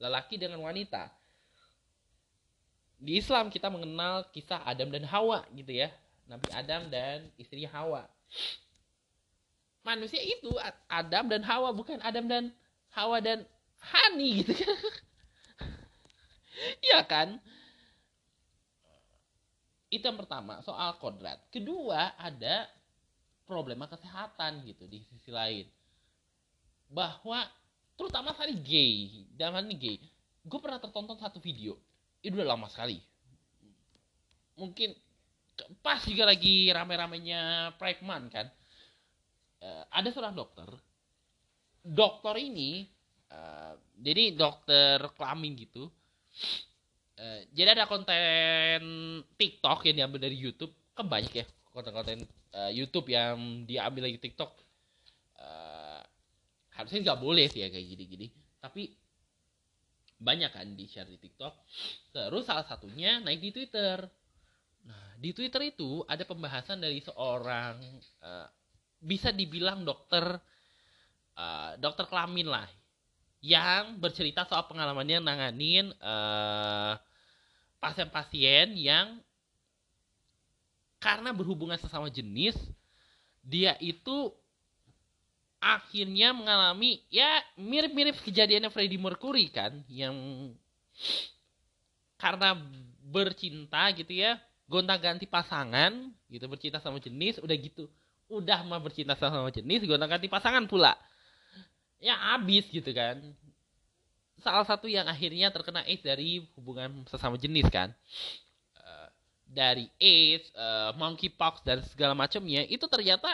[0.00, 1.12] Lelaki dengan wanita.
[3.02, 5.92] Di Islam kita mengenal kisah Adam dan Hawa gitu ya.
[6.26, 8.08] Nabi Adam dan istri Hawa.
[9.82, 10.48] Manusia itu
[10.86, 12.54] Adam dan Hawa bukan Adam dan
[12.94, 13.42] Hawa dan
[13.82, 14.76] Hani gitu kan.
[16.78, 17.28] Iya kan?
[19.90, 21.42] Itu yang pertama soal kodrat.
[21.50, 22.70] Kedua ada
[23.44, 25.66] problema kesehatan gitu di sisi lain.
[26.88, 27.42] Bahwa
[27.98, 29.98] terutama sekali gay dalam ini gay
[30.42, 31.78] gue pernah tertonton satu video.
[32.22, 32.98] Itu udah lama sekali.
[34.58, 34.94] Mungkin
[35.82, 38.46] pas juga lagi rame-ramenya Pride Month kan.
[39.62, 40.66] Uh, ada seorang dokter.
[41.82, 42.86] Dokter ini
[43.32, 45.88] uh, jadi dokter kelamin gitu.
[47.16, 48.80] Uh, jadi ada konten
[49.36, 50.72] TikTok yang diambil dari YouTube.
[50.92, 54.52] Kan banyak ya konten-konten uh, YouTube yang diambil lagi TikTok.
[55.40, 56.02] Uh,
[56.76, 58.26] harusnya nggak boleh sih ya kayak gini-gini.
[58.60, 58.92] Tapi
[60.22, 61.54] banyak kan di share di TikTok.
[62.14, 63.98] Terus salah satunya naik di Twitter.
[64.86, 67.80] Nah di Twitter itu ada pembahasan dari seorang
[68.22, 68.46] uh,
[69.02, 70.22] bisa dibilang dokter
[71.34, 72.68] uh, dokter kelamin lah
[73.42, 77.10] yang bercerita soal pengalamannya nanganin pasien
[77.82, 79.18] pasien-pasien yang
[81.02, 82.54] karena berhubungan sesama jenis
[83.42, 84.30] dia itu
[85.58, 90.14] akhirnya mengalami ya mirip-mirip kejadiannya Freddie Mercury kan yang
[92.22, 92.54] karena
[93.02, 94.38] bercinta gitu ya
[94.70, 97.90] gonta-ganti pasangan gitu bercinta sama jenis udah gitu
[98.30, 100.94] udah mah bercinta sama jenis gonta ganti pasangan pula
[102.02, 103.22] ya abis gitu kan.
[104.42, 107.94] Salah satu yang akhirnya terkena AIDS dari hubungan sesama jenis kan.
[108.74, 109.08] Uh,
[109.46, 113.30] dari AIDS, uh, monkeypox dan segala macamnya itu ternyata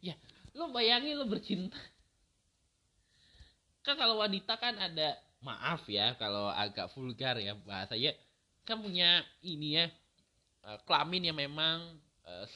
[0.00, 0.16] ya
[0.56, 1.76] lo bayangin lo bercinta.
[3.84, 8.16] Kan kalau wanita kan ada maaf ya kalau agak vulgar ya bahasanya
[8.64, 9.92] kan punya ini ya
[10.64, 12.00] uh, kelamin yang memang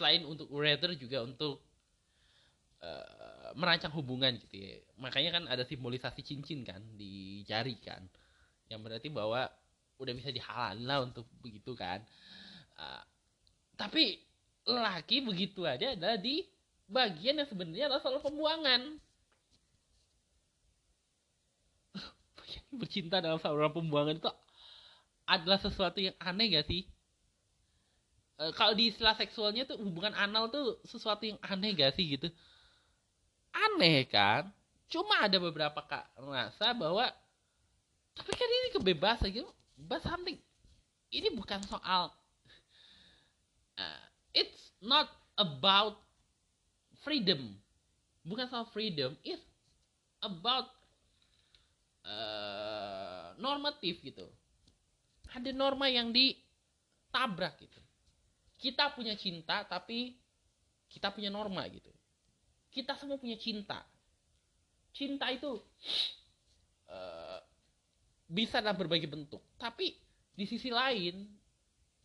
[0.01, 1.68] selain untuk ureter juga untuk
[2.83, 4.75] uh, merancang hubungan gitu ya.
[4.99, 8.05] Makanya kan ada simbolisasi cincin kan di jari kan.
[8.69, 9.49] Yang berarti bahwa
[9.99, 11.99] udah bisa dihalalin lah untuk begitu kan
[12.79, 13.03] uh,
[13.75, 14.23] tapi
[14.69, 16.47] laki begitu aja adalah di
[16.87, 19.03] bagian yang sebenarnya adalah soal pembuangan
[22.79, 24.31] bercinta dalam saluran pembuangan itu
[25.29, 26.89] adalah sesuatu yang aneh gak sih?
[28.41, 32.33] E, kalau di istilah seksualnya tuh hubungan anal tuh sesuatu yang aneh gak sih gitu?
[33.59, 34.47] Aneh kan?
[34.89, 37.11] Cuma ada beberapa kak merasa bahwa
[38.17, 40.39] tapi kan ini kebebasan gitu, but something
[41.15, 42.11] ini bukan soal
[43.79, 44.05] uh,
[44.41, 45.07] it's not
[45.39, 46.01] about
[47.05, 47.55] freedom,
[48.27, 49.45] bukan soal freedom, it's
[50.25, 50.67] about
[52.03, 54.27] uh, normatif gitu.
[55.29, 57.79] Ada norma yang ditabrak gitu.
[58.59, 60.17] Kita punya cinta tapi
[60.89, 61.93] kita punya norma gitu
[62.73, 63.85] kita semua punya cinta.
[64.93, 65.61] Cinta itu
[66.89, 67.41] uh,
[68.39, 69.41] bisa dalam berbagai bentuk.
[69.57, 69.95] Tapi
[70.35, 71.27] di sisi lain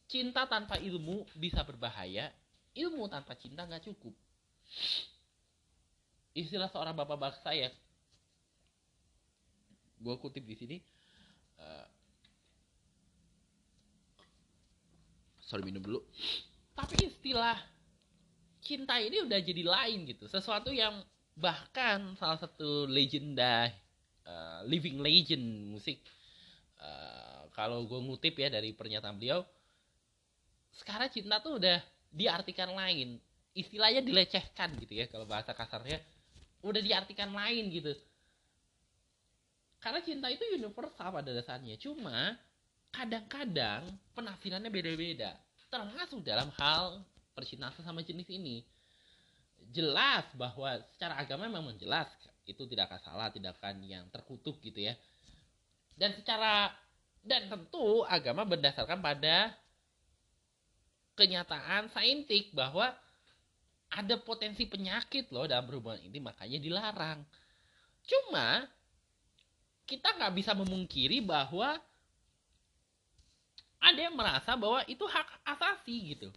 [0.08, 2.32] cinta tanpa ilmu bisa berbahaya.
[2.74, 4.14] Ilmu tanpa cinta nggak cukup.
[6.42, 7.70] Istilah seorang bapak bangsa ya
[10.04, 10.78] gue kutip di sini
[11.64, 11.88] uh,
[15.40, 16.04] sorry minum dulu.
[16.78, 17.56] Tapi istilah
[18.64, 21.04] cinta ini udah jadi lain gitu sesuatu yang
[21.36, 23.70] bahkan salah satu legenda
[24.26, 26.00] uh, living legend musik
[26.80, 29.44] uh, kalau gue ngutip ya dari pernyataan beliau
[30.74, 33.20] sekarang cinta tuh udah diartikan lain
[33.54, 36.02] istilahnya dilecehkan gitu ya kalau bahasa kasarnya
[36.64, 37.94] udah diartikan lain gitu
[39.84, 41.76] karena cinta itu universal pada dasarnya.
[41.76, 42.40] Cuma
[42.96, 43.84] kadang-kadang
[44.16, 45.36] penafsirannya beda-beda.
[45.68, 48.62] Termasuk dalam hal percintaan sama jenis ini.
[49.74, 52.08] Jelas bahwa secara agama memang jelas
[52.46, 54.94] itu tidak akan salah, tidak akan yang terkutuk gitu ya.
[55.98, 56.74] Dan secara
[57.24, 59.56] dan tentu agama berdasarkan pada
[61.16, 62.92] kenyataan saintik bahwa
[63.94, 67.20] ada potensi penyakit loh dalam berhubungan ini makanya dilarang.
[68.04, 68.68] Cuma
[69.88, 71.78] kita nggak bisa memungkiri bahwa
[73.84, 76.32] ada yang merasa bahwa itu hak asasi gitu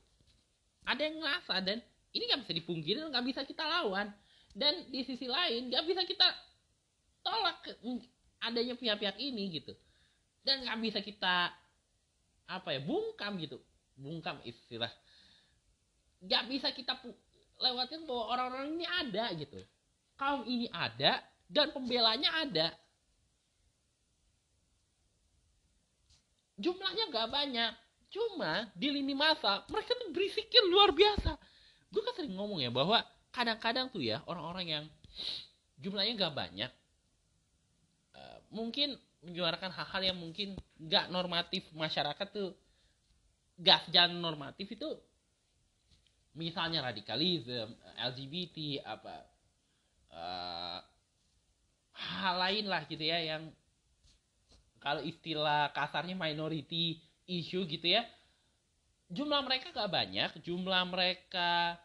[0.86, 1.82] ada yang merasa dan
[2.14, 4.08] ini nggak bisa dipungkiri nggak bisa kita lawan.
[4.56, 6.26] Dan di sisi lain nggak bisa kita
[7.20, 7.60] tolak
[8.40, 9.74] adanya pihak-pihak ini gitu.
[10.46, 11.50] Dan nggak bisa kita
[12.46, 13.58] apa ya bungkam gitu.
[13.98, 14.88] Bungkam istilah.
[16.22, 16.94] Nggak bisa kita
[17.60, 19.58] lewatin bahwa orang-orang ini ada gitu.
[20.16, 21.20] Kaum ini ada
[21.50, 22.72] dan pembelanya ada.
[26.56, 27.72] Jumlahnya gak banyak
[28.16, 31.36] cuma di lini masa mereka tuh berisiknya luar biasa.
[31.92, 34.84] Gue kan sering ngomong ya bahwa kadang-kadang tuh ya orang-orang yang
[35.76, 36.72] jumlahnya gak banyak
[38.16, 42.56] uh, mungkin menyuarakan hal-hal yang mungkin gak normatif masyarakat tuh
[43.60, 44.88] gak sejalan normatif itu
[46.32, 49.16] misalnya radikalisme LGBT apa
[50.16, 50.80] uh,
[51.96, 53.52] hal lain lah gitu ya yang
[54.80, 58.06] kalau istilah kasarnya minority issue gitu ya.
[59.06, 61.78] Jumlah mereka gak banyak jumlah mereka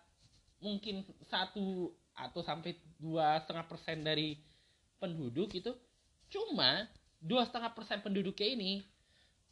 [0.62, 4.38] mungkin satu atau sampai dua setengah persen dari
[5.02, 5.74] penduduk itu
[6.30, 6.86] cuma
[7.18, 8.74] dua setengah persen penduduknya ini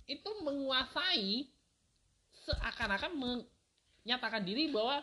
[0.10, 1.50] itu menguasai
[2.46, 5.02] seakan-akan menyatakan diri bahwa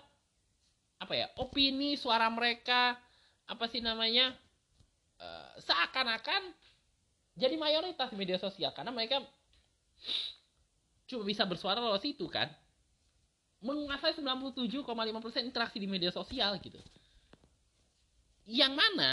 [0.98, 2.98] apa ya opini suara mereka
[3.46, 4.34] apa sih namanya
[5.22, 6.54] uh, seakan-akan
[7.36, 8.72] jadi mayoritas di media sosial.
[8.72, 9.20] Karena mereka
[11.06, 12.50] cuma bisa bersuara lewat situ kan?
[13.62, 14.84] Menguasai 97,5%
[15.42, 16.78] interaksi di media sosial gitu.
[18.46, 19.10] Yang mana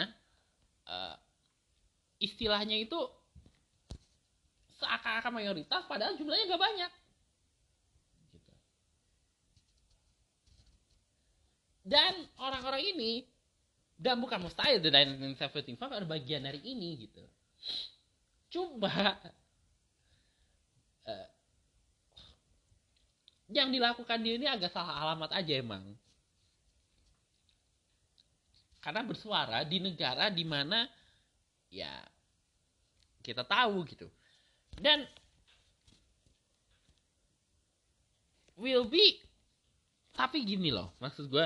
[0.86, 1.16] uh,
[2.22, 3.00] istilahnya itu
[4.78, 6.92] seakan-akan mayoritas padahal jumlahnya gak banyak.
[11.84, 13.28] Dan orang-orang ini
[14.00, 17.24] dan bukan mustahil The 1975 ada bagian dari ini gitu.
[18.52, 19.20] Coba
[21.08, 21.28] uh,
[23.54, 25.84] yang dilakukan dia ini agak salah alamat aja emang.
[28.84, 30.90] Karena bersuara di negara di mana
[31.72, 31.92] ya
[33.24, 34.10] kita tahu gitu.
[34.76, 35.08] Dan
[38.58, 39.18] will be
[40.14, 41.46] tapi gini loh maksud gue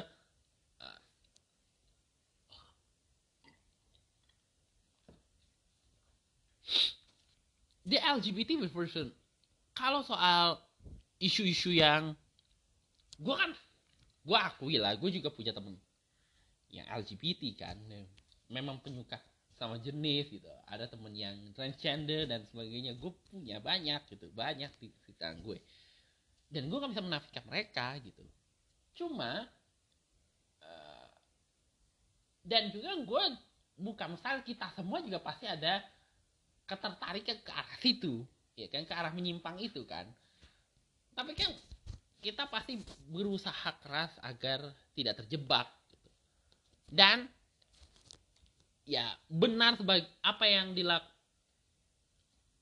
[7.88, 9.08] the LGBT version
[9.72, 10.60] kalau soal
[11.18, 12.14] isu-isu yang
[13.18, 13.52] gue kan
[14.28, 15.74] gue akui lah gue juga punya temen
[16.70, 17.78] yang LGBT kan
[18.52, 19.20] memang penyuka
[19.58, 20.48] sama jenis gitu.
[20.70, 25.58] Ada temen yang transgender dan sebagainya gue punya banyak gitu banyak di sekitar gue.
[26.48, 28.24] Dan gue gak bisa menafikan mereka gitu.
[28.96, 29.50] Cuma
[30.62, 31.10] uh,
[32.46, 33.24] dan juga gue
[33.78, 35.82] bukan misal kita semua juga pasti ada
[36.70, 38.26] ketertarikan ke arah situ
[38.58, 40.10] ya kan ke arah menyimpang itu kan
[41.18, 41.50] tapi kan
[42.22, 42.78] kita pasti
[43.10, 45.66] berusaha keras agar tidak terjebak.
[46.86, 47.26] Dan
[48.86, 51.02] ya benar sebagai apa yang dilak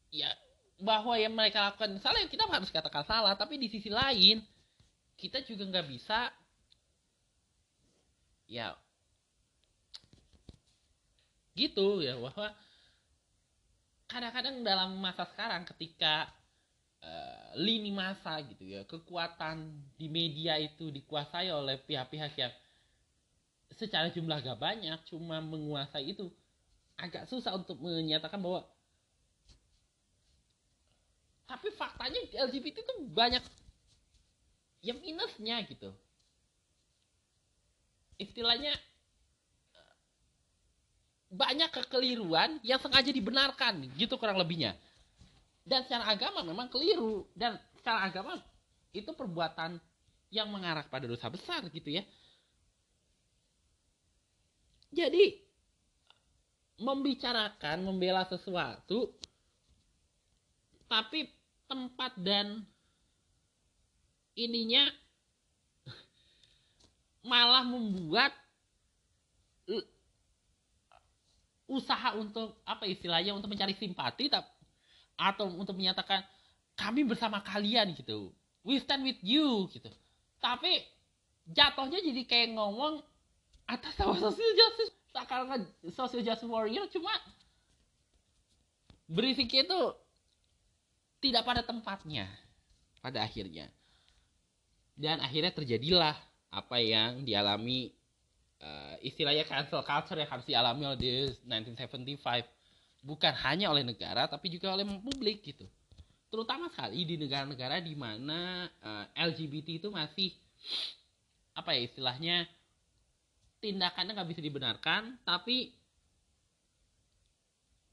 [0.09, 0.31] ya
[0.79, 3.35] bahwa yang mereka lakukan salah ya kita harus katakan salah.
[3.35, 4.39] Tapi di sisi lain
[5.19, 6.31] kita juga nggak bisa
[8.47, 8.71] ya
[11.59, 12.55] gitu ya bahwa
[14.07, 16.31] kadang-kadang dalam masa sekarang ketika
[17.05, 22.53] uh, lini masa gitu ya kekuatan di media itu dikuasai oleh pihak-pihak yang
[23.77, 26.33] secara jumlah gak banyak cuma menguasai itu
[26.97, 28.63] agak susah untuk menyatakan bahwa
[31.45, 33.43] tapi faktanya LGBT itu banyak
[34.81, 35.93] yang minusnya gitu.
[38.17, 38.73] Istilahnya
[41.29, 44.77] banyak kekeliruan yang sengaja dibenarkan gitu kurang lebihnya
[45.65, 47.25] dan secara agama memang keliru.
[47.33, 48.37] Dan secara agama
[48.93, 49.81] itu perbuatan
[50.29, 52.05] yang mengarah pada dosa besar gitu ya.
[54.93, 55.41] Jadi
[56.79, 59.11] membicarakan, membela sesuatu
[60.85, 61.25] tapi
[61.65, 62.61] tempat dan
[64.37, 64.85] ininya
[67.29, 68.31] malah membuat
[71.65, 74.29] usaha untuk apa istilahnya untuk mencari simpati
[75.15, 76.23] atau untuk menyatakan
[76.75, 78.31] kami bersama kalian gitu.
[78.65, 79.91] We stand with you gitu.
[80.43, 80.83] Tapi
[81.49, 83.01] jatuhnya jadi kayak ngomong
[83.65, 85.63] atas nama social justice seakan
[85.95, 87.13] social justice warrior cuma
[89.07, 89.81] berisiknya itu
[91.23, 92.27] tidak pada tempatnya
[92.99, 93.69] pada akhirnya.
[94.95, 96.15] Dan akhirnya terjadilah
[96.55, 97.91] apa yang dialami
[98.63, 101.11] uh, istilahnya cancel culture yang harus dialami oleh di
[101.43, 102.54] 1975
[103.05, 105.69] bukan hanya oleh negara tapi juga oleh publik gitu.
[106.33, 110.33] Terutama sekali di negara-negara di mana uh, eh, LGBT itu masih
[111.55, 112.49] apa ya istilahnya
[113.61, 115.71] tindakannya nggak bisa dibenarkan tapi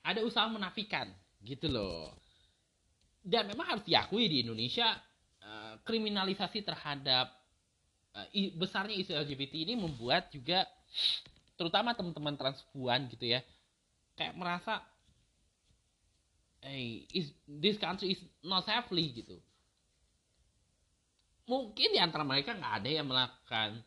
[0.02, 1.12] ada usaha menafikan
[1.44, 2.16] gitu loh.
[3.22, 4.98] Dan memang harus diakui di Indonesia
[5.44, 7.30] uh, kriminalisasi terhadap
[8.16, 8.26] uh,
[8.58, 10.66] besarnya isu LGBT ini membuat juga
[11.54, 13.38] terutama teman-teman transpuan gitu ya
[14.18, 14.82] kayak merasa
[16.62, 19.36] hey is this country is not safely gitu.
[21.50, 23.82] Mungkin di antara mereka nggak ada yang melakukan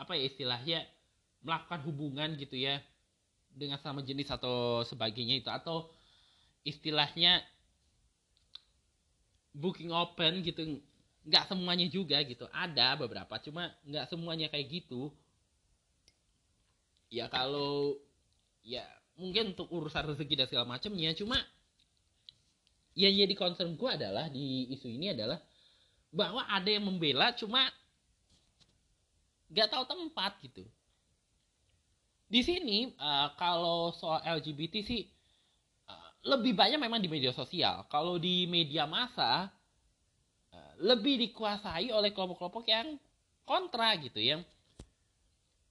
[0.00, 0.78] apa ya istilahnya
[1.44, 2.80] melakukan hubungan gitu ya
[3.52, 5.92] dengan sama jenis atau sebagainya itu atau
[6.64, 7.44] istilahnya
[9.52, 10.80] booking open gitu
[11.28, 12.48] nggak semuanya juga gitu.
[12.48, 15.12] Ada beberapa cuma nggak semuanya kayak gitu.
[17.12, 18.00] Ya kalau
[18.64, 18.88] ya
[19.20, 21.36] mungkin untuk urusan rezeki dan segala macamnya cuma
[22.96, 25.38] yang jadi concern gue adalah di isu ini adalah
[26.10, 27.70] bahwa ada yang membela cuma
[29.50, 30.66] nggak tahu tempat gitu.
[32.30, 35.02] Di sini uh, kalau soal LGBT sih
[35.90, 37.86] uh, lebih banyak memang di media sosial.
[37.90, 39.50] Kalau di media massa
[40.54, 42.98] uh, lebih dikuasai oleh kelompok-kelompok yang
[43.46, 44.42] kontra gitu yang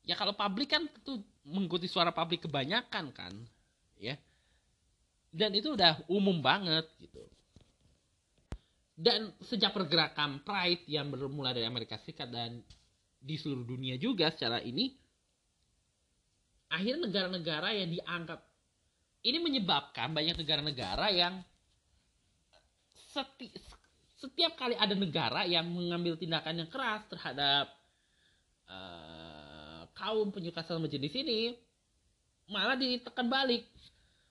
[0.03, 3.33] ya kalau publik kan tentu mengikuti suara publik kebanyakan kan
[3.97, 4.15] ya.
[5.29, 7.21] Dan itu udah umum banget gitu.
[8.99, 12.59] Dan sejak pergerakan Pride yang bermula dari Amerika Serikat dan
[13.19, 14.95] di seluruh dunia juga secara ini
[16.69, 18.39] akhirnya negara-negara yang dianggap
[19.25, 21.43] ini menyebabkan banyak negara-negara yang
[23.11, 23.51] seti,
[24.21, 27.67] setiap kali ada negara yang mengambil tindakan yang keras terhadap
[28.69, 29.09] uh,
[29.99, 31.59] kaum penyuka sesama jenis ini
[32.47, 33.67] malah ditekan balik.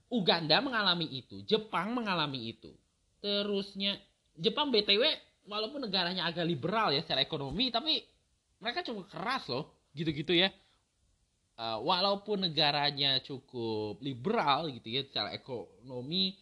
[0.08, 2.72] Uganda mengalami itu Jepang mengalami itu.
[3.20, 4.00] Terusnya
[4.40, 5.04] Jepang BTW
[5.44, 8.00] walaupun negaranya agak liberal ya secara ekonomi tapi
[8.56, 10.48] mereka cukup keras loh gitu-gitu ya.
[11.58, 16.38] Uh, walaupun negaranya cukup liberal gitu ya secara ekonomi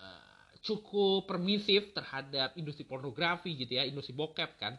[0.00, 4.74] uh, cukup permisif terhadap industri pornografi gitu ya industri bokep kan.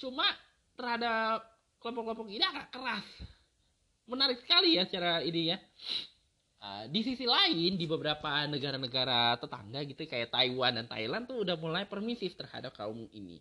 [0.00, 0.26] Cuma
[0.74, 1.44] terhadap
[1.80, 3.06] kelompok-kelompok ini agak keras.
[4.04, 5.58] Menarik sekali ya secara ini ya.
[6.60, 11.56] Uh, di sisi lain di beberapa negara-negara tetangga gitu kayak Taiwan dan Thailand tuh udah
[11.56, 13.40] mulai permisif terhadap kaum ini.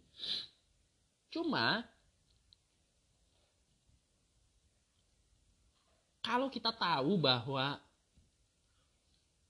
[1.27, 1.83] Cuma
[6.23, 7.75] kalau kita tahu bahwa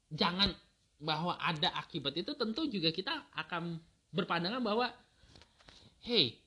[0.10, 0.50] jangan
[0.98, 3.78] bahwa ada akibat itu tentu juga kita akan
[4.10, 4.90] berpandangan bahwa
[6.02, 6.42] hey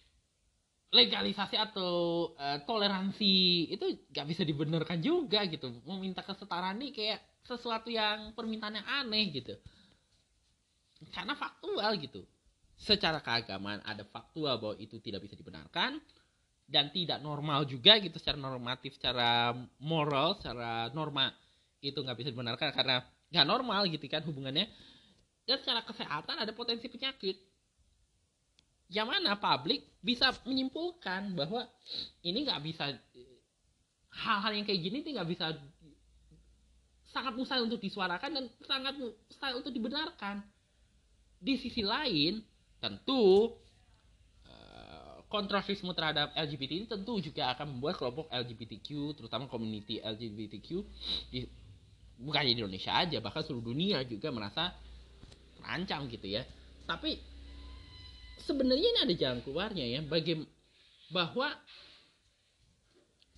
[0.93, 1.93] legalisasi atau
[2.37, 5.73] uh, toleransi itu gak bisa dibenarkan juga gitu.
[5.89, 7.19] Meminta kesetaraan ini kayak
[7.49, 9.57] sesuatu yang permintaan yang aneh gitu.
[11.11, 12.23] Karena faktual gitu.
[12.77, 15.97] Secara keagamaan ada faktual bahwa itu tidak bisa dibenarkan
[16.69, 21.29] dan tidak normal juga gitu secara normatif secara moral secara norma
[21.83, 24.69] itu nggak bisa dibenarkan karena nggak normal gitu kan hubungannya.
[25.43, 27.52] Dan secara kesehatan ada potensi penyakit
[28.93, 31.65] yang mana publik bisa menyimpulkan bahwa
[32.21, 32.93] ini nggak bisa
[34.13, 35.57] hal-hal yang kayak gini nggak bisa
[37.09, 40.45] sangat mustahil untuk disuarakan dan sangat mustahil untuk dibenarkan.
[41.41, 42.45] Di sisi lain
[42.81, 43.57] tentu
[44.45, 50.69] eh, kontroversisme terhadap LGBT ini tentu juga akan membuat kelompok LGBTQ terutama community LGBTQ
[51.33, 51.49] di
[52.21, 54.77] bukan di Indonesia aja bahkan seluruh dunia juga merasa
[55.57, 56.45] terancam gitu ya.
[56.85, 57.32] Tapi
[58.45, 60.01] sebenarnya ini ada jalan keluarnya ya.
[60.05, 60.43] Bagi
[61.13, 61.51] bahwa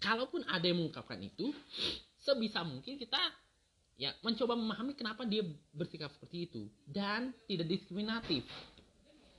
[0.00, 1.52] kalaupun ada yang mengungkapkan itu
[2.20, 3.20] sebisa mungkin kita
[3.94, 6.62] ya mencoba memahami kenapa dia bersikap seperti itu.
[6.84, 8.44] Dan tidak diskriminatif.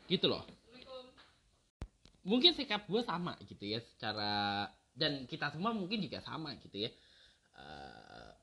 [0.05, 0.45] Gitu loh.
[2.25, 4.65] Mungkin sikap gue sama gitu ya secara
[4.97, 6.89] dan kita semua mungkin juga sama gitu ya.
[7.55, 8.33] Uh,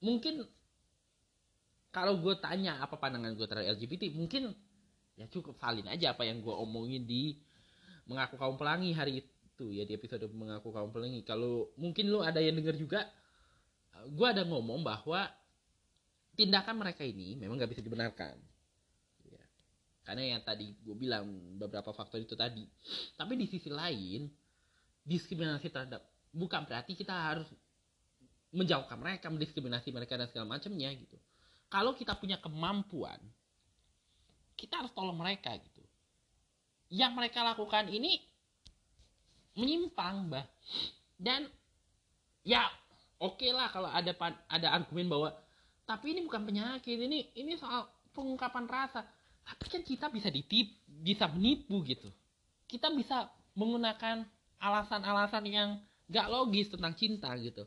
[0.00, 0.46] mungkin
[1.96, 4.52] kalau gue tanya apa pandangan gue terhadap LGBT mungkin
[5.16, 7.40] ya cukup salin aja apa yang gue omongin di
[8.04, 11.24] mengaku kaum pelangi hari itu ya di episode mengaku kaum pelangi.
[11.24, 13.08] Kalau mungkin lo ada yang denger juga
[14.12, 15.24] gue ada ngomong bahwa
[16.36, 18.36] tindakan mereka ini memang gak bisa dibenarkan.
[19.24, 19.40] Ya.
[20.04, 21.24] karena yang tadi gue bilang
[21.56, 22.68] beberapa faktor itu tadi.
[23.16, 24.28] Tapi di sisi lain
[25.00, 27.48] diskriminasi terhadap bukan berarti kita harus
[28.52, 31.16] menjauhkan mereka mendiskriminasi mereka dan segala macamnya gitu
[31.70, 33.18] kalau kita punya kemampuan
[34.56, 35.84] kita harus tolong mereka gitu.
[36.88, 38.24] Yang mereka lakukan ini
[39.56, 40.44] menyimpang bah
[41.16, 41.48] dan
[42.44, 42.68] ya
[43.20, 44.12] oke okay lah kalau ada
[44.48, 45.32] ada argumen bahwa
[45.88, 49.04] tapi ini bukan penyakit ini ini soal pengungkapan rasa.
[49.46, 52.10] Tapi kan kita bisa ditip bisa menipu gitu.
[52.66, 54.26] Kita bisa menggunakan
[54.58, 55.78] alasan-alasan yang
[56.10, 57.66] gak logis tentang cinta gitu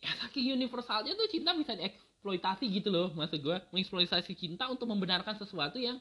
[0.00, 5.36] ya saking universalnya tuh cinta bisa dieksploitasi gitu loh maksud gue mengeksploitasi cinta untuk membenarkan
[5.36, 6.00] sesuatu yang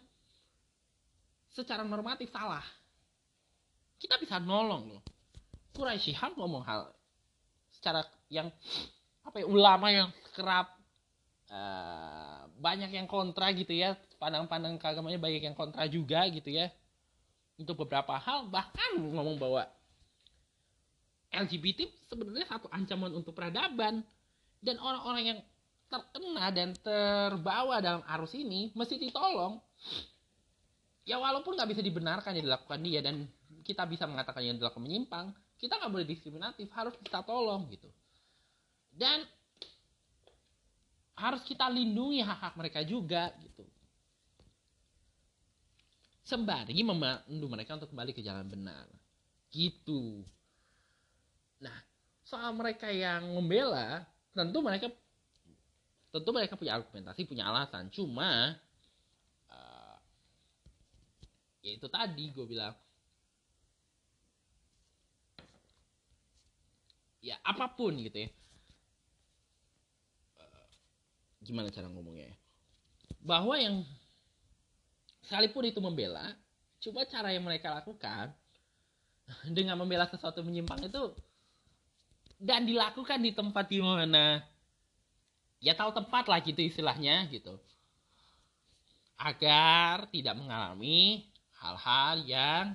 [1.53, 2.63] secara normatif salah.
[3.99, 5.03] Kita bisa nolong loh.
[5.75, 6.91] Quraisy Shihab ngomong hal
[7.75, 8.49] secara yang
[9.23, 10.71] apa ya ulama yang kerap
[11.51, 13.95] uh, banyak yang kontra gitu ya.
[14.19, 16.71] Pandang-pandang keagamannya banyak yang kontra juga gitu ya.
[17.59, 19.67] Untuk beberapa hal bahkan ngomong bahwa
[21.29, 24.01] LGBT sebenarnya satu ancaman untuk peradaban.
[24.59, 25.39] Dan orang-orang yang
[25.89, 29.57] terkena dan terbawa dalam arus ini mesti ditolong.
[31.07, 33.25] Ya walaupun nggak bisa dibenarkan yang dilakukan dia dan
[33.65, 37.89] kita bisa mengatakan yang dilakukan menyimpang kita nggak boleh diskriminatif harus kita tolong gitu.
[38.93, 39.27] Dan
[41.19, 43.67] harus kita lindungi hak-hak mereka juga gitu.
[46.23, 48.87] Sembari memandu mereka untuk kembali ke jalan benar.
[49.49, 50.23] Gitu
[52.29, 54.05] soal mereka yang membela,
[54.37, 54.93] tentu mereka
[56.13, 57.89] tentu mereka punya argumentasi, punya alasan.
[57.89, 58.53] Cuma
[59.49, 59.97] uh,
[61.65, 62.77] ya itu tadi gue bilang
[67.25, 68.29] ya apa pun gitu ya.
[70.37, 70.69] Uh,
[71.41, 72.37] gimana cara ngomongnya ya?
[73.25, 73.81] Bahwa yang
[75.25, 76.37] sekalipun itu membela,
[76.77, 78.29] cuma cara yang mereka lakukan
[79.57, 81.13] dengan membela sesuatu menyimpang itu
[82.39, 84.39] dan dilakukan di tempat di mana?
[85.59, 87.59] Ya tahu tempat lah gitu istilahnya gitu.
[89.19, 91.27] Agar tidak mengalami
[91.59, 92.65] hal-hal yang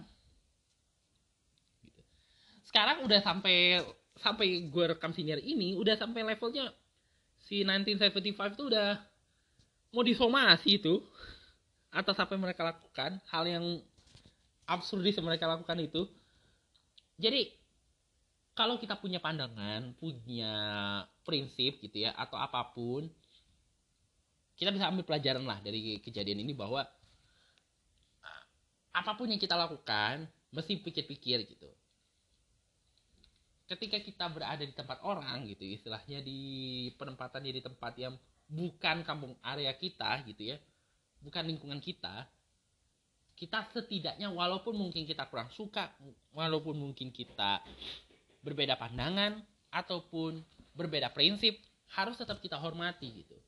[1.80, 2.02] gitu.
[2.68, 3.80] sekarang udah sampai
[4.20, 6.68] sampai gue rekam senior ini udah sampai levelnya
[7.48, 9.00] si 1975 itu udah
[9.96, 11.00] mau disomasi itu
[11.88, 13.64] atas apa yang mereka lakukan hal yang
[14.68, 16.08] absurdis yang mereka lakukan itu.
[17.16, 17.63] Jadi
[18.54, 20.54] kalau kita punya pandangan, punya
[21.26, 23.10] prinsip gitu ya atau apa pun,
[24.54, 26.86] kita bisa ambil pelajaran lah dari kejadian ini bahwa
[28.22, 28.44] uh,
[28.94, 31.70] apa pun yang kita lakukan mesti pikir-pikir gitu.
[33.66, 38.14] Ketika kita berada di tempat orang gitu, istilahnya di penempatan di tempat yang
[38.46, 40.56] bukan kampung area kita gitu ya,
[41.18, 42.30] bukan lingkungan kita,
[43.34, 45.90] kita setidaknya walaupun mungkin kita kurang suka
[46.30, 47.58] walaupun mungkin kita
[48.44, 49.40] berbeda pandangan
[49.72, 50.44] ataupun
[50.76, 51.56] berbeda prinsip
[51.96, 53.38] harus tetap kita hormati gitu.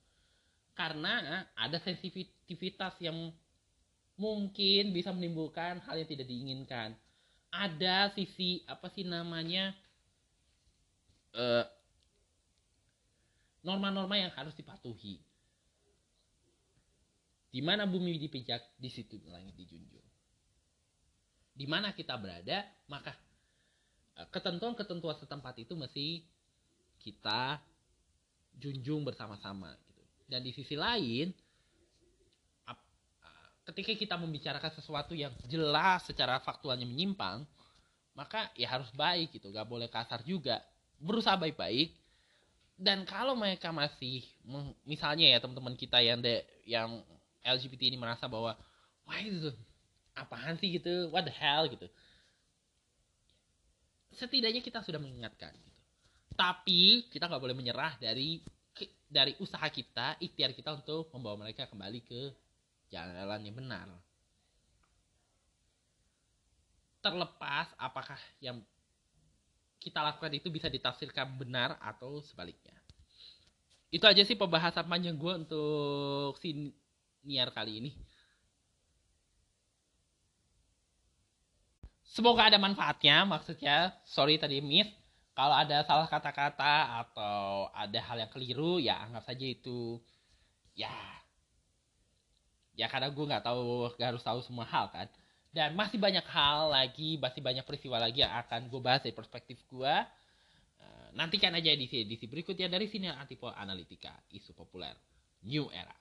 [0.73, 3.33] Karena ada sensitivitas yang
[4.17, 6.97] mungkin bisa menimbulkan hal yang tidak diinginkan.
[7.53, 9.73] Ada sisi apa sih namanya
[11.37, 11.65] uh,
[13.65, 15.21] norma-norma yang harus dipatuhi.
[17.57, 20.05] Di mana bumi dipijak, di situ langit dijunjung.
[21.57, 23.17] Di mana kita berada, maka
[24.33, 26.25] ketentuan-ketentuan setempat itu mesti
[27.01, 27.61] kita
[28.57, 29.77] junjung bersama-sama.
[29.85, 30.03] Gitu.
[30.27, 31.29] Dan di sisi lain,
[33.69, 37.45] ketika kita membicarakan sesuatu yang jelas secara faktualnya menyimpang,
[38.17, 40.65] maka ya harus baik gitu, gak boleh kasar juga.
[40.97, 41.93] Berusaha baik-baik.
[42.77, 44.25] Dan kalau mereka masih,
[44.89, 47.05] misalnya ya teman-teman kita yang de, yang
[47.45, 48.57] LGBT ini merasa bahwa
[49.05, 49.53] wah itu
[50.17, 51.87] apaan sih gitu what the hell gitu
[54.17, 55.81] setidaknya kita sudah mengingatkan gitu.
[56.37, 58.41] Tapi kita nggak boleh menyerah dari
[59.07, 62.21] dari usaha kita ikhtiar kita untuk membawa mereka kembali ke
[62.91, 63.89] jalan yang benar.
[67.01, 68.61] Terlepas apakah yang
[69.79, 72.75] kita lakukan itu bisa ditafsirkan benar atau sebaliknya.
[73.95, 76.75] Itu aja sih pembahasan panjang gue untuk si
[77.23, 77.91] Niar kali ini.
[82.17, 83.93] Semoga ada manfaatnya, maksudnya.
[84.09, 84.89] Sorry tadi miss.
[85.37, 90.01] Kalau ada salah kata-kata atau ada hal yang keliru, ya anggap saja itu.
[90.73, 90.89] Ya.
[92.73, 95.05] Ya karena gue nggak tahu gak harus tahu semua hal kan.
[95.53, 99.61] Dan masih banyak hal lagi masih banyak peristiwa lagi yang akan gue bahas dari perspektif
[99.69, 99.95] gue
[100.81, 104.93] uh, nantikan aja di edisi berikutnya dari sini Antipol Analitika isu populer
[105.49, 105.97] new era